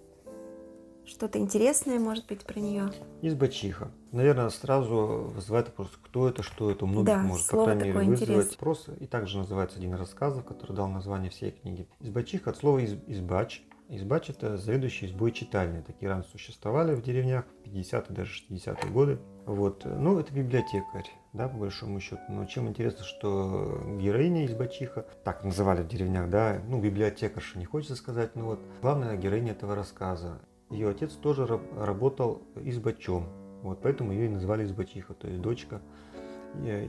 [1.06, 2.94] Что-то интересное, может быть, про нее.
[3.22, 3.92] Избачиха.
[4.14, 6.86] Наверное, сразу вызывает вопрос, кто это, что это.
[6.86, 8.86] У многих Да, может, по крайней мере, вызвать вопрос.
[9.02, 11.90] И также называется один из рассказов, который дал название всей книги.
[12.00, 13.64] Избачиха от слова из, избач.
[13.90, 15.82] Это заведующий избой читальни.
[15.82, 19.20] Такие раньше существовали в деревнях в 50-е, даже 60-е годы.
[19.46, 19.86] Вот.
[19.86, 22.22] Ну, это библиотекарь, да, по большому счету.
[22.28, 27.96] Но чем интересно, что героиня избачиха, так называли в деревнях, да, ну, библиотекарша, не хочется
[27.96, 30.42] сказать, но вот главная героиня этого рассказа.
[30.70, 33.30] Ее отец тоже раб- работал избачом,
[33.64, 35.82] вот поэтому ее и назвали избачиха, то есть дочка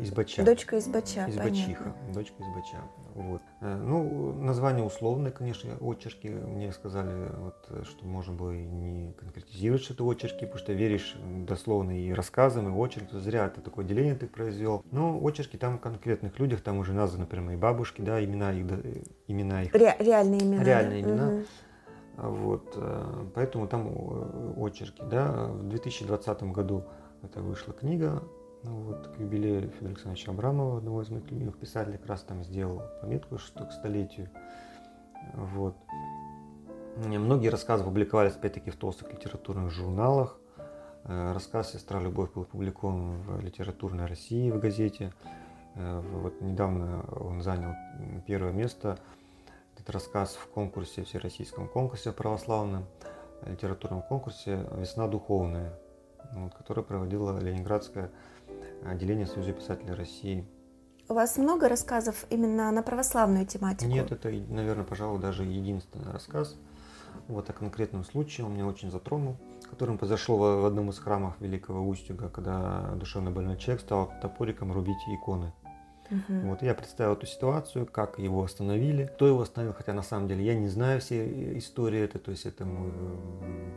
[0.03, 0.44] избача.
[0.44, 2.14] Дочка Избача, Избачиха, понятно.
[2.14, 2.77] дочка избача.
[3.14, 3.42] Вот.
[3.61, 6.29] Э, Ну, название условное, конечно, очерки.
[6.29, 10.73] Мне сказали, вот, э, что можно было и не конкретизировать, что это очерки, потому что
[10.73, 11.16] веришь
[11.47, 13.16] дословно и рассказам, и очерки.
[13.18, 14.83] Зря это такое деление ты произвел.
[14.90, 18.77] Но очерки там конкретных людях, там уже названы, например, мои бабушки, да, имена их, да,
[18.83, 19.75] э, имена их.
[19.75, 20.62] Ре- реальные имена.
[20.64, 21.11] Реальные да?
[21.11, 21.42] имена.
[22.16, 25.47] А Вот, э, поэтому там э, очерки, да.
[25.49, 26.85] В 2020 году
[27.23, 28.23] это вышла книга,
[28.68, 32.44] ну вот, к юбилею Федора Александровича Абрамова, одного из моих любимых писателей, как раз там
[32.44, 34.28] сделал пометку, что к столетию.
[35.35, 35.74] Вот.
[36.96, 40.38] Многие рассказы публиковались, опять-таки, в толстых литературных журналах.
[41.04, 45.12] Э, Рассказ «Сестра Любовь» был опубликован в «Литературной России» в газете.
[45.74, 47.74] Э, Вот недавно он занял
[48.26, 48.98] первое место
[49.76, 52.85] этот рассказ в конкурсе, всероссийском конкурсе православном,
[53.46, 55.72] литературном конкурсе «Весна духовная»,
[56.33, 58.11] вот, который проводило Ленинградское
[58.85, 60.47] отделение Союза писателей России.
[61.09, 63.91] У вас много рассказов именно на православную тематику?
[63.91, 66.57] Нет, это, наверное, пожалуй, даже единственный рассказ.
[67.29, 69.37] Вот о конкретном случае он меня очень затронул,
[69.71, 74.99] которым произошло в одном из храмов Великого Устюга, когда душевно больной человек стал топориком рубить
[75.09, 75.53] иконы.
[76.11, 76.49] Угу.
[76.49, 80.45] Вот я представил эту ситуацию, как его остановили, кто его остановил, хотя на самом деле
[80.45, 82.67] я не знаю все истории это, то есть это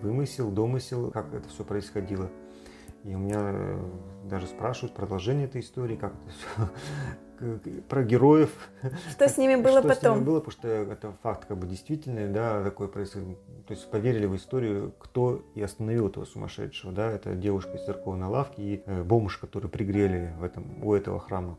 [0.02, 2.30] вымысел, домысел, как это все происходило.
[3.04, 3.80] И у меня э,
[4.26, 8.52] даже спрашивают продолжение этой истории, как это все, про героев.
[9.10, 9.96] Что с ними было что потом?
[9.96, 13.40] Что с ними было, потому что это факт как бы действительный, да, такой происходит.
[13.68, 18.28] То есть поверили в историю, кто и остановил этого сумасшедшего, да, это девушка из церковной
[18.28, 21.58] лавки и э, бомж, который пригрели в этом, у этого храма.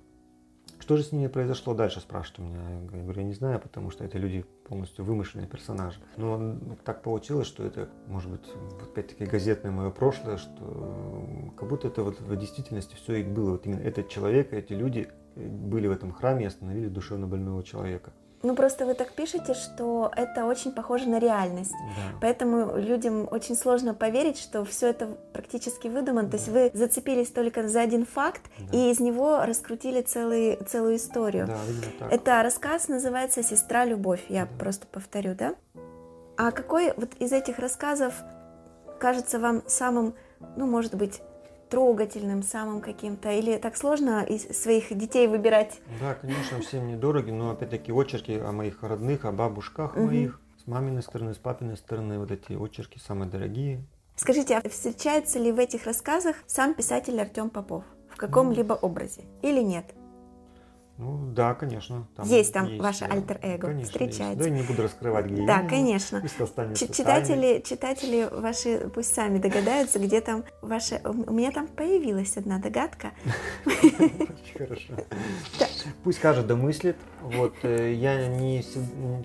[0.92, 2.60] Что же с ними произошло дальше, спрашивают у меня.
[2.68, 5.98] Я говорю, я не знаю, потому что это люди полностью вымышленные персонажи.
[6.18, 8.44] Но так получилось, что это, может быть,
[8.82, 11.26] опять-таки газетное мое прошлое, что
[11.56, 13.52] как будто это вот в действительности все и было.
[13.52, 18.12] Вот именно этот человек, эти люди были в этом храме и остановили душевно больного человека.
[18.42, 21.72] Ну, просто вы так пишете, что это очень похоже на реальность.
[21.72, 22.18] Да.
[22.20, 26.24] Поэтому людям очень сложно поверить, что все это практически выдумано.
[26.24, 26.30] Да.
[26.32, 28.76] То есть вы зацепились только за один факт да.
[28.76, 31.46] и из него раскрутили целый, целую историю.
[31.46, 31.58] Да,
[32.00, 32.12] так.
[32.12, 34.24] Это рассказ называется «Сестра Любовь».
[34.28, 34.50] Я да.
[34.58, 35.54] просто повторю, да?
[36.36, 38.14] А какой вот из этих рассказов
[38.98, 40.14] кажется вам самым,
[40.56, 41.20] ну, может быть,
[41.72, 43.32] трогательным, самым каким-то?
[43.32, 45.80] Или так сложно из своих детей выбирать?
[45.98, 50.04] Да, конечно, всем недороги, но опять-таки очерки о моих родных, о бабушках угу.
[50.04, 53.82] моих, с маминой стороны, с папиной стороны, вот эти очерки самые дорогие.
[54.16, 59.62] Скажите, а встречается ли в этих рассказах сам писатель Артем Попов в каком-либо образе или
[59.62, 59.86] нет?
[60.98, 62.06] Ну да, конечно.
[62.14, 63.14] Там есть там есть, ваше да.
[63.14, 64.26] альтер-эго, конечно, встречается.
[64.26, 64.38] Есть.
[64.38, 66.22] Да, я не буду раскрывать, где Да, конечно.
[66.74, 71.00] читатели, читатели ваши пусть сами догадаются, где там ваше...
[71.04, 73.12] У меня там появилась одна догадка.
[73.64, 74.94] Очень хорошо.
[76.04, 76.96] Пусть каждый домыслит.
[77.22, 78.62] Вот, э, я не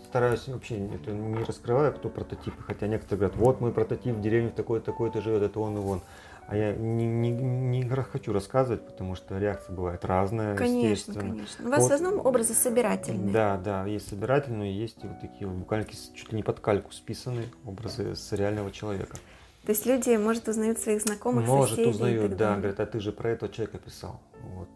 [0.07, 4.49] стараюсь вообще это не раскрываю, кто прототипы, хотя некоторые говорят, вот мой прототип в деревне
[4.49, 6.01] такой-то живет, это он и он.
[6.47, 10.55] А я не, не, не хочу рассказывать, потому что реакция бывает разная.
[10.55, 11.67] Конечно, конечно.
[11.67, 13.33] У вас вот, в основном образы собирательные.
[13.33, 17.47] Да, да, есть собирательные, есть вот такие вот буквально чуть ли не под кальку списанные
[17.65, 19.17] образы с реального человека.
[19.65, 23.11] То есть люди, может, узнают своих знакомых, может, соседей узнают, да, говорят, а ты же
[23.11, 24.21] про этого человека писал.
[24.41, 24.69] Вот.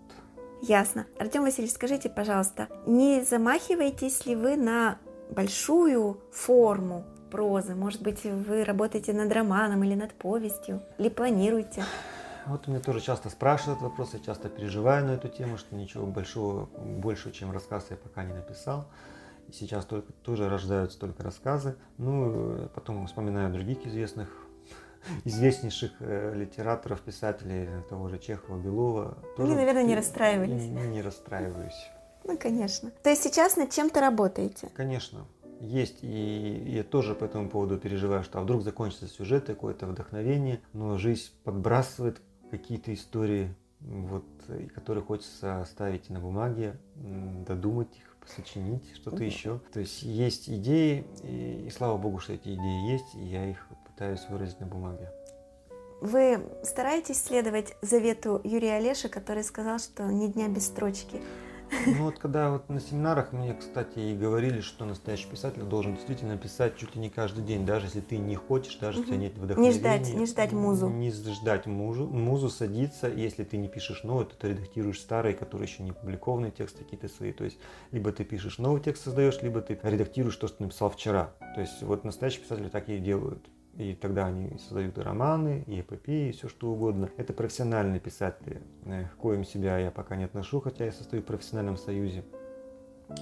[0.61, 1.07] Ясно.
[1.17, 4.97] Артем Васильевич, скажите, пожалуйста, не замахиваетесь ли вы на
[5.29, 7.73] большую форму прозы?
[7.73, 10.83] Может быть, вы работаете над романом или над повестью?
[10.99, 11.83] Или планируете?
[12.45, 16.65] Вот меня тоже часто спрашивают вопросы, я часто переживаю на эту тему, что ничего большого,
[16.65, 18.85] больше, чем рассказ я пока не написал.
[19.47, 21.75] И сейчас только тоже рождаются только рассказы.
[21.97, 24.29] Ну, потом вспоминаю других известных,
[25.23, 29.17] известнейших э, литераторов, писателей, того же Чехова, Белова.
[29.37, 30.63] Тоже, Вы, наверное, не расстраивались.
[30.63, 31.89] Не, не расстраиваюсь.
[32.23, 32.91] Ну, конечно.
[33.03, 34.69] То есть сейчас над чем-то работаете?
[34.75, 35.25] Конечно
[35.61, 40.59] есть, и я тоже по этому поводу переживаю, что а вдруг закончится сюжет, какое-то вдохновение,
[40.73, 44.25] но жизнь подбрасывает какие-то истории, вот,
[44.75, 49.59] которые хочется оставить на бумаге, додумать их, сочинить что-то еще.
[49.71, 53.67] То есть есть идеи, и, и слава богу, что эти идеи есть, и я их
[53.87, 55.09] пытаюсь выразить на бумаге.
[56.01, 61.21] Вы стараетесь следовать завету Юрия Олеша, который сказал, что ни дня без строчки.
[61.85, 66.37] Ну вот когда вот на семинарах мне, кстати, и говорили, что настоящий писатель должен действительно
[66.37, 69.21] писать чуть ли не каждый день, даже если ты не хочешь, даже если у тебя
[69.21, 69.73] нет вдохновения.
[69.73, 70.89] Не ждать, не ждать музу.
[70.89, 75.67] Не ждать музу, музу садиться, если ты не пишешь новый, то ты редактируешь старые, которые
[75.67, 77.31] еще не опубликованные тексты какие-то свои.
[77.31, 77.57] То есть
[77.91, 81.33] либо ты пишешь новый текст создаешь, либо ты редактируешь то, что ты написал вчера.
[81.55, 83.47] То есть вот настоящие писатели так и делают.
[83.77, 87.09] И тогда они создают и романы, и эпопеи, и все что угодно.
[87.17, 91.25] Это профессиональные писатели, э, к коим себя я пока не отношу, хотя я состою в
[91.25, 92.23] профессиональном союзе.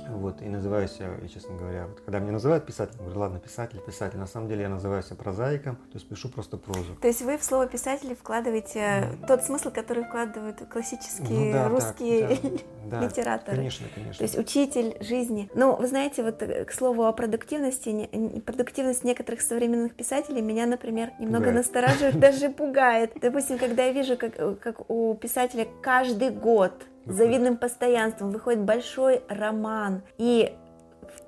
[0.09, 3.79] Вот, и называю себя, я, честно говоря, вот, когда меня называют писателем, говорю, ладно, писатель,
[3.79, 4.17] писатель.
[4.17, 6.95] На самом деле я называю себя прозаиком, то есть пишу просто прозу.
[7.01, 9.27] То есть вы в слово писатель вкладываете mm.
[9.27, 12.39] тот смысл, который вкладывают классические ну, да, русские
[12.85, 13.57] да, да, литераторы.
[13.57, 14.17] Конечно, конечно.
[14.17, 15.49] То есть учитель жизни.
[15.53, 21.11] Но вы знаете, вот э, к слову о продуктивности, продуктивность некоторых современных писателей меня, например,
[21.19, 21.55] немного пугает.
[21.55, 23.13] настораживает, даже пугает.
[23.21, 26.73] Допустим, когда я вижу, как, э, как у писателя каждый год
[27.05, 30.55] с завидным постоянством выходит большой роман, и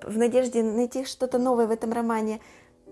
[0.03, 2.39] в надежде найти что-то новое в этом романе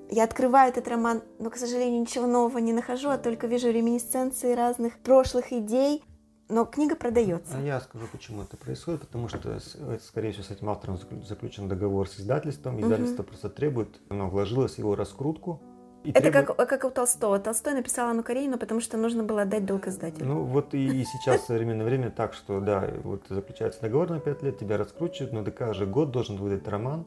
[0.09, 4.53] я открываю этот роман, но, к сожалению, ничего нового не нахожу, а только вижу реминисценции
[4.53, 6.03] разных прошлых идей.
[6.51, 7.57] но книга продается.
[7.57, 9.59] А я скажу, почему это происходит, потому что,
[10.01, 14.73] скорее всего, с этим автором заклю- заключен договор с издательством, издательство просто требует, оно вложилось
[14.73, 15.61] в его раскрутку.
[16.03, 17.39] И Это требует- как, как у Толстого.
[17.39, 20.25] Толстой написал Анну Каренину, потому что нужно было отдать долг издателю.
[20.25, 24.41] Ну вот и сейчас в современное время так, что да, вот заключается договор на 5
[24.43, 27.05] лет, тебя раскручивают, но ты каждый год должен выдать роман,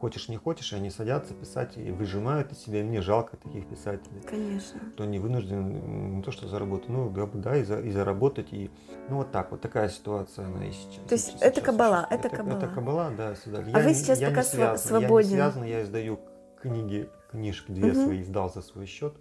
[0.00, 3.66] хочешь не хочешь, и они садятся писать и выжимают из себя, и мне жалко таких
[3.66, 4.20] писателей.
[4.28, 4.80] Конечно.
[4.92, 8.70] кто не вынужден не то что заработать, ну да, да, и, за- и заработать, и
[9.08, 11.04] ну вот так, вот такая ситуация она и сейчас.
[11.08, 12.24] То есть сейчас это кабала, существует.
[12.26, 12.58] это кабала.
[12.58, 13.64] Это кабала, да, сюда.
[13.72, 15.30] А вы сейчас я пока связан, свободен.
[15.30, 16.18] Я не связан, я издаю
[16.60, 18.04] книги, книжки две Мгм.
[18.04, 19.14] свои издал за свой счет,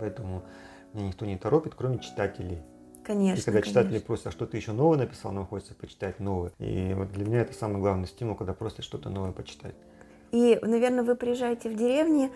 [0.00, 0.42] поэтому
[0.92, 2.58] меня никто не торопит, кроме читателей.
[3.04, 3.40] Конечно.
[3.40, 4.06] и когда читатели конечно.
[4.06, 6.50] просят, а что ты еще новое написал, нам хочется почитать новое.
[6.58, 9.76] И вот для меня это самый главный стимул, когда просят что-то новое почитать.
[10.32, 12.32] И, наверное, вы приезжаете в деревни,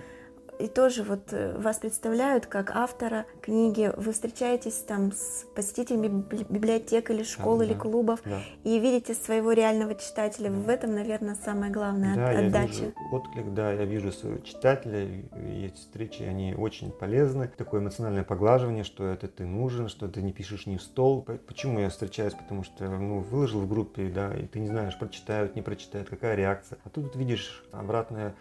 [0.60, 3.92] и тоже вот э, вас представляют как автора книги.
[3.96, 7.78] Вы встречаетесь там с посетителями библи- библиотек или школ, Да, или да.
[7.80, 8.40] клубов, Да.
[8.64, 10.50] и видите своего реального читателя.
[10.50, 12.68] В этом, наверное, самая главная Да, от- я отдача.
[12.72, 15.24] вижу отклик, да, я вижу своего читателя,
[15.66, 17.48] эти встречи, они очень полезны.
[17.56, 21.26] Такое эмоциональное поглаживание, что это ты нужен, что ты не пишешь не в стол.
[21.46, 22.34] Почему я встречаюсь?
[22.34, 26.34] Потому что, ну, выложил в группе, да, и ты не знаешь, прочитают, не прочитают, какая
[26.36, 26.78] реакция.
[26.84, 28.34] А тут видишь обратная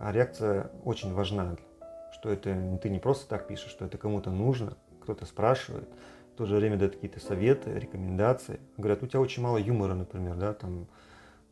[0.00, 1.56] а реакция очень важна,
[2.12, 5.88] что это ты не просто так пишешь, что это кому-то нужно, кто-то спрашивает,
[6.34, 8.60] в то же время дают какие-то советы, рекомендации.
[8.78, 10.86] Говорят, у тебя очень мало юмора, например, да, там,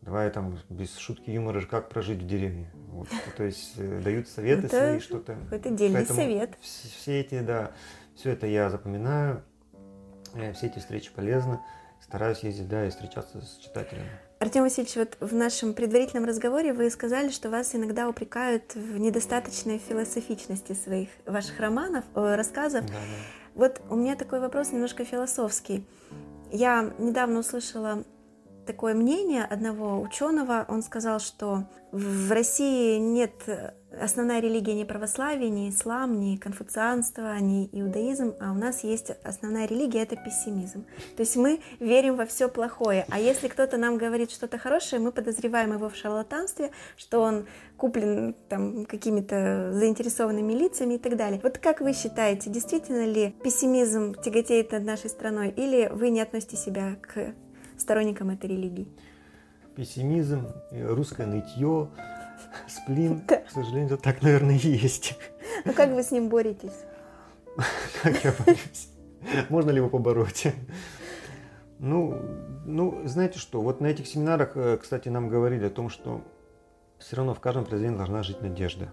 [0.00, 2.70] давай там без шутки юмора, как прожить в деревне.
[2.90, 5.36] Вот, то есть э, дают советы Это свои, что-то.
[5.50, 6.50] Это дельный Поэтому совет.
[6.62, 7.72] вс- Все эти, да,
[8.16, 9.42] все это я запоминаю,
[10.34, 11.60] э, все эти встречи полезны.
[12.00, 14.08] Стараюсь ездить, да, и встречаться с читателями.
[14.38, 19.78] Артем Васильевич, вот в нашем предварительном разговоре вы сказали, что вас иногда упрекают в недостаточной
[19.78, 22.86] философичности своих ваших романов, э, рассказов.
[22.86, 22.98] Да, да.
[23.56, 25.84] Вот у меня такой вопрос немножко философский.
[26.52, 28.04] Я недавно услышала
[28.64, 30.64] такое мнение одного ученого.
[30.68, 33.32] Он сказал, что в России нет
[33.90, 39.66] основная религия не православие, не ислам, не конфуцианство, не иудаизм, а у нас есть основная
[39.66, 40.84] религия это пессимизм.
[41.16, 43.06] То есть мы верим во все плохое.
[43.10, 48.34] А если кто-то нам говорит что-то хорошее, мы подозреваем его в шарлатанстве, что он куплен
[48.48, 51.40] там какими-то заинтересованными лицами и так далее.
[51.42, 56.56] Вот как вы считаете, действительно ли пессимизм тяготеет над нашей страной, или вы не относите
[56.56, 57.34] себя к
[57.78, 58.88] сторонникам этой религии?
[59.76, 61.88] Пессимизм, э, русское нытье,
[62.66, 65.18] сплин, к сожалению, так, наверное, и есть.
[65.64, 66.84] Ну как вы с ним боретесь?
[68.02, 68.88] Как я борюсь?
[69.48, 70.46] Можно ли его побороть?
[71.80, 72.20] Ну,
[72.64, 76.22] ну, знаете что, вот на этих семинарах, э, кстати, нам говорили о том, что
[76.98, 78.92] все равно в каждом произведении должна жить надежда.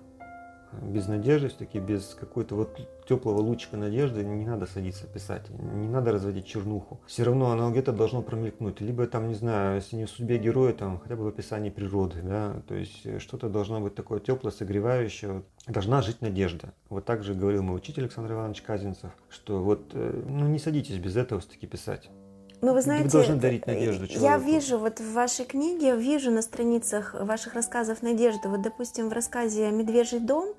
[0.82, 6.12] Без надежды, все-таки без какой-то вот теплого лучика надежды не надо садиться писать, не надо
[6.12, 7.00] разводить чернуху.
[7.06, 8.82] Все равно оно где-то должно промелькнуть.
[8.82, 12.22] Либо там, не знаю, если не в судьбе героя, там хотя бы в описании природы,
[12.24, 15.44] да, то есть э, что-то должно быть такое теплое, согревающее.
[15.68, 16.74] Должна жить надежда.
[16.90, 20.98] Вот так же говорил мой учитель Александр Иванович Казинцев, что вот, э, ну не садитесь
[20.98, 22.10] без этого все-таки писать.
[22.62, 24.46] Ну, вы знаете, должны дарить надежду я человеку.
[24.46, 28.50] вижу вот в вашей книге, вижу на страницах ваших рассказов надежду.
[28.50, 30.56] Вот, допустим, в рассказе «Медвежий дом»,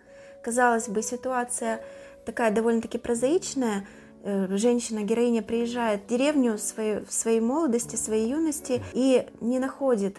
[0.46, 1.80] казалось бы, ситуация
[2.24, 3.84] такая довольно-таки прозаичная.
[4.22, 10.18] Э, Женщина, героиня приезжает в деревню своей, в своей молодости, своей юности и не находит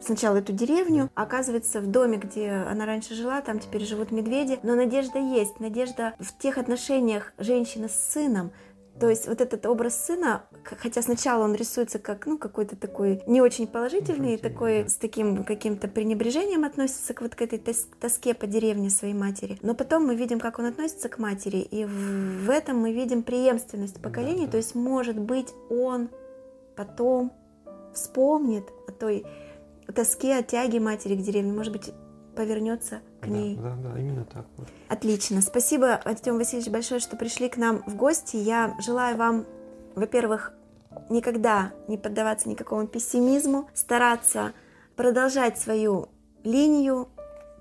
[0.00, 4.58] сначала эту деревню, а оказывается в доме, где она раньше жила, там теперь живут медведи,
[4.62, 8.50] но надежда есть, надежда в тех отношениях женщины с сыном,
[9.00, 13.40] то есть вот этот образ сына, хотя сначала он рисуется как ну какой-то такой не
[13.40, 14.88] очень положительный, Положительный, такой да.
[14.88, 19.58] с таким каким-то пренебрежением относится к вот к этой тос- тоске по деревне своей матери.
[19.62, 24.00] Но потом мы видим, как он относится к матери, и в, этом мы видим преемственность
[24.00, 24.46] поколений.
[24.46, 24.52] да.
[24.52, 26.10] То есть, может быть, он
[26.76, 27.32] потом
[27.94, 29.24] вспомнит о той
[29.94, 31.92] тоске, о тяге матери к деревне, может быть,
[32.36, 33.56] повернется к Да, ней.
[33.56, 34.44] да, да, именно так.
[34.88, 35.40] Отлично.
[35.40, 38.36] Спасибо, Артем Васильевич, большое, что пришли к нам в гости.
[38.36, 39.46] Я желаю вам,
[39.94, 40.52] во-первых,
[41.08, 44.52] никогда не поддаваться никакому пессимизму, стараться
[44.96, 46.08] продолжать свою
[46.42, 47.08] линию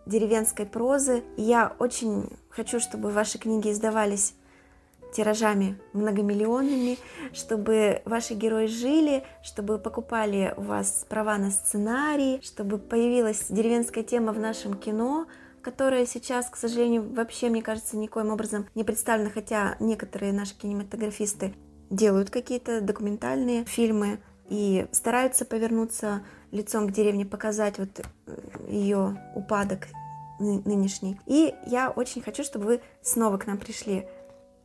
[0.06, 1.24] деревенской прозы.
[1.38, 4.34] Я очень хочу, чтобы ваши книги издавались
[5.14, 6.98] тиражами многомиллионными,
[7.34, 14.32] чтобы ваши герои жили, чтобы покупали у вас права на сценарий, чтобы появилась деревенская тема
[14.32, 15.28] в нашем кино,
[15.62, 21.54] которая сейчас, к сожалению, вообще, мне кажется, никоим образом не представлена, хотя некоторые наши кинематографисты
[21.90, 27.90] делают какие-то документальные фильмы и стараются повернуться лицом к деревне, показать вот
[28.68, 29.88] ее упадок
[30.40, 31.20] ны- нынешний.
[31.26, 34.08] И я очень хочу, чтобы вы снова к нам пришли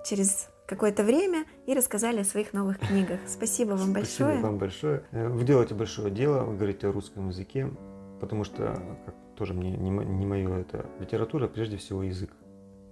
[0.04, 3.20] через какое-то время и рассказали о своих новых книгах.
[3.28, 4.30] Спасибо вам большое.
[4.30, 5.04] Спасибо вам большое.
[5.12, 7.70] Э, вы делаете большое дело, вы говорите о русском языке,
[8.20, 12.30] потому что, как тоже мне не, не мое это литература, прежде всего язык.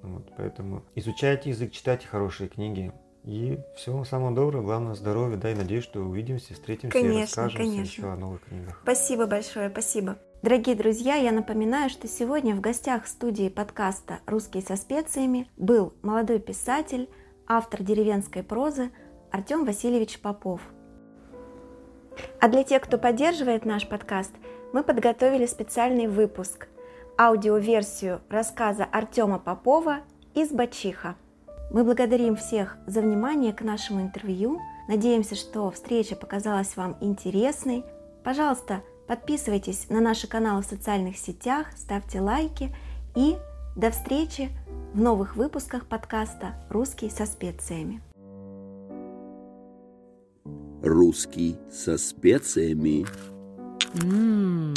[0.03, 2.93] Вот, поэтому изучайте язык, читайте хорошие книги.
[3.25, 7.61] И всего самого доброго, главное здоровья, да, и надеюсь, что увидимся, встретимся конечно, и расскажем
[7.63, 7.83] конечно.
[7.83, 8.79] еще о новых книгах.
[8.83, 10.19] Спасибо большое, спасибо.
[10.43, 16.39] Дорогие друзья, я напоминаю, что сегодня в гостях студии подкаста «Русский со специями» был молодой
[16.39, 17.09] писатель,
[17.47, 18.91] автор деревенской прозы
[19.33, 20.61] Артем Васильевич Попов.
[22.41, 24.33] А для тех, кто поддерживает наш подкаст,
[24.75, 26.69] мы подготовили специальный выпуск–
[27.19, 30.01] аудиоверсию рассказа Артема Попова
[30.35, 31.15] «Из Бачиха».
[31.71, 34.61] Мы благодарим всех за внимание к нашему интервью.
[34.89, 37.85] Надеемся, что встреча показалась вам интересной.
[38.23, 42.75] Пожалуйста, Подписывайтесь на наши каналы в социальных сетях, ставьте лайки
[43.15, 43.37] и
[43.77, 44.49] до встречи
[44.95, 48.03] в новых выпусках подкаста «Русский со специями».
[50.83, 53.07] Русский со специями.
[54.03, 54.75] 嗯。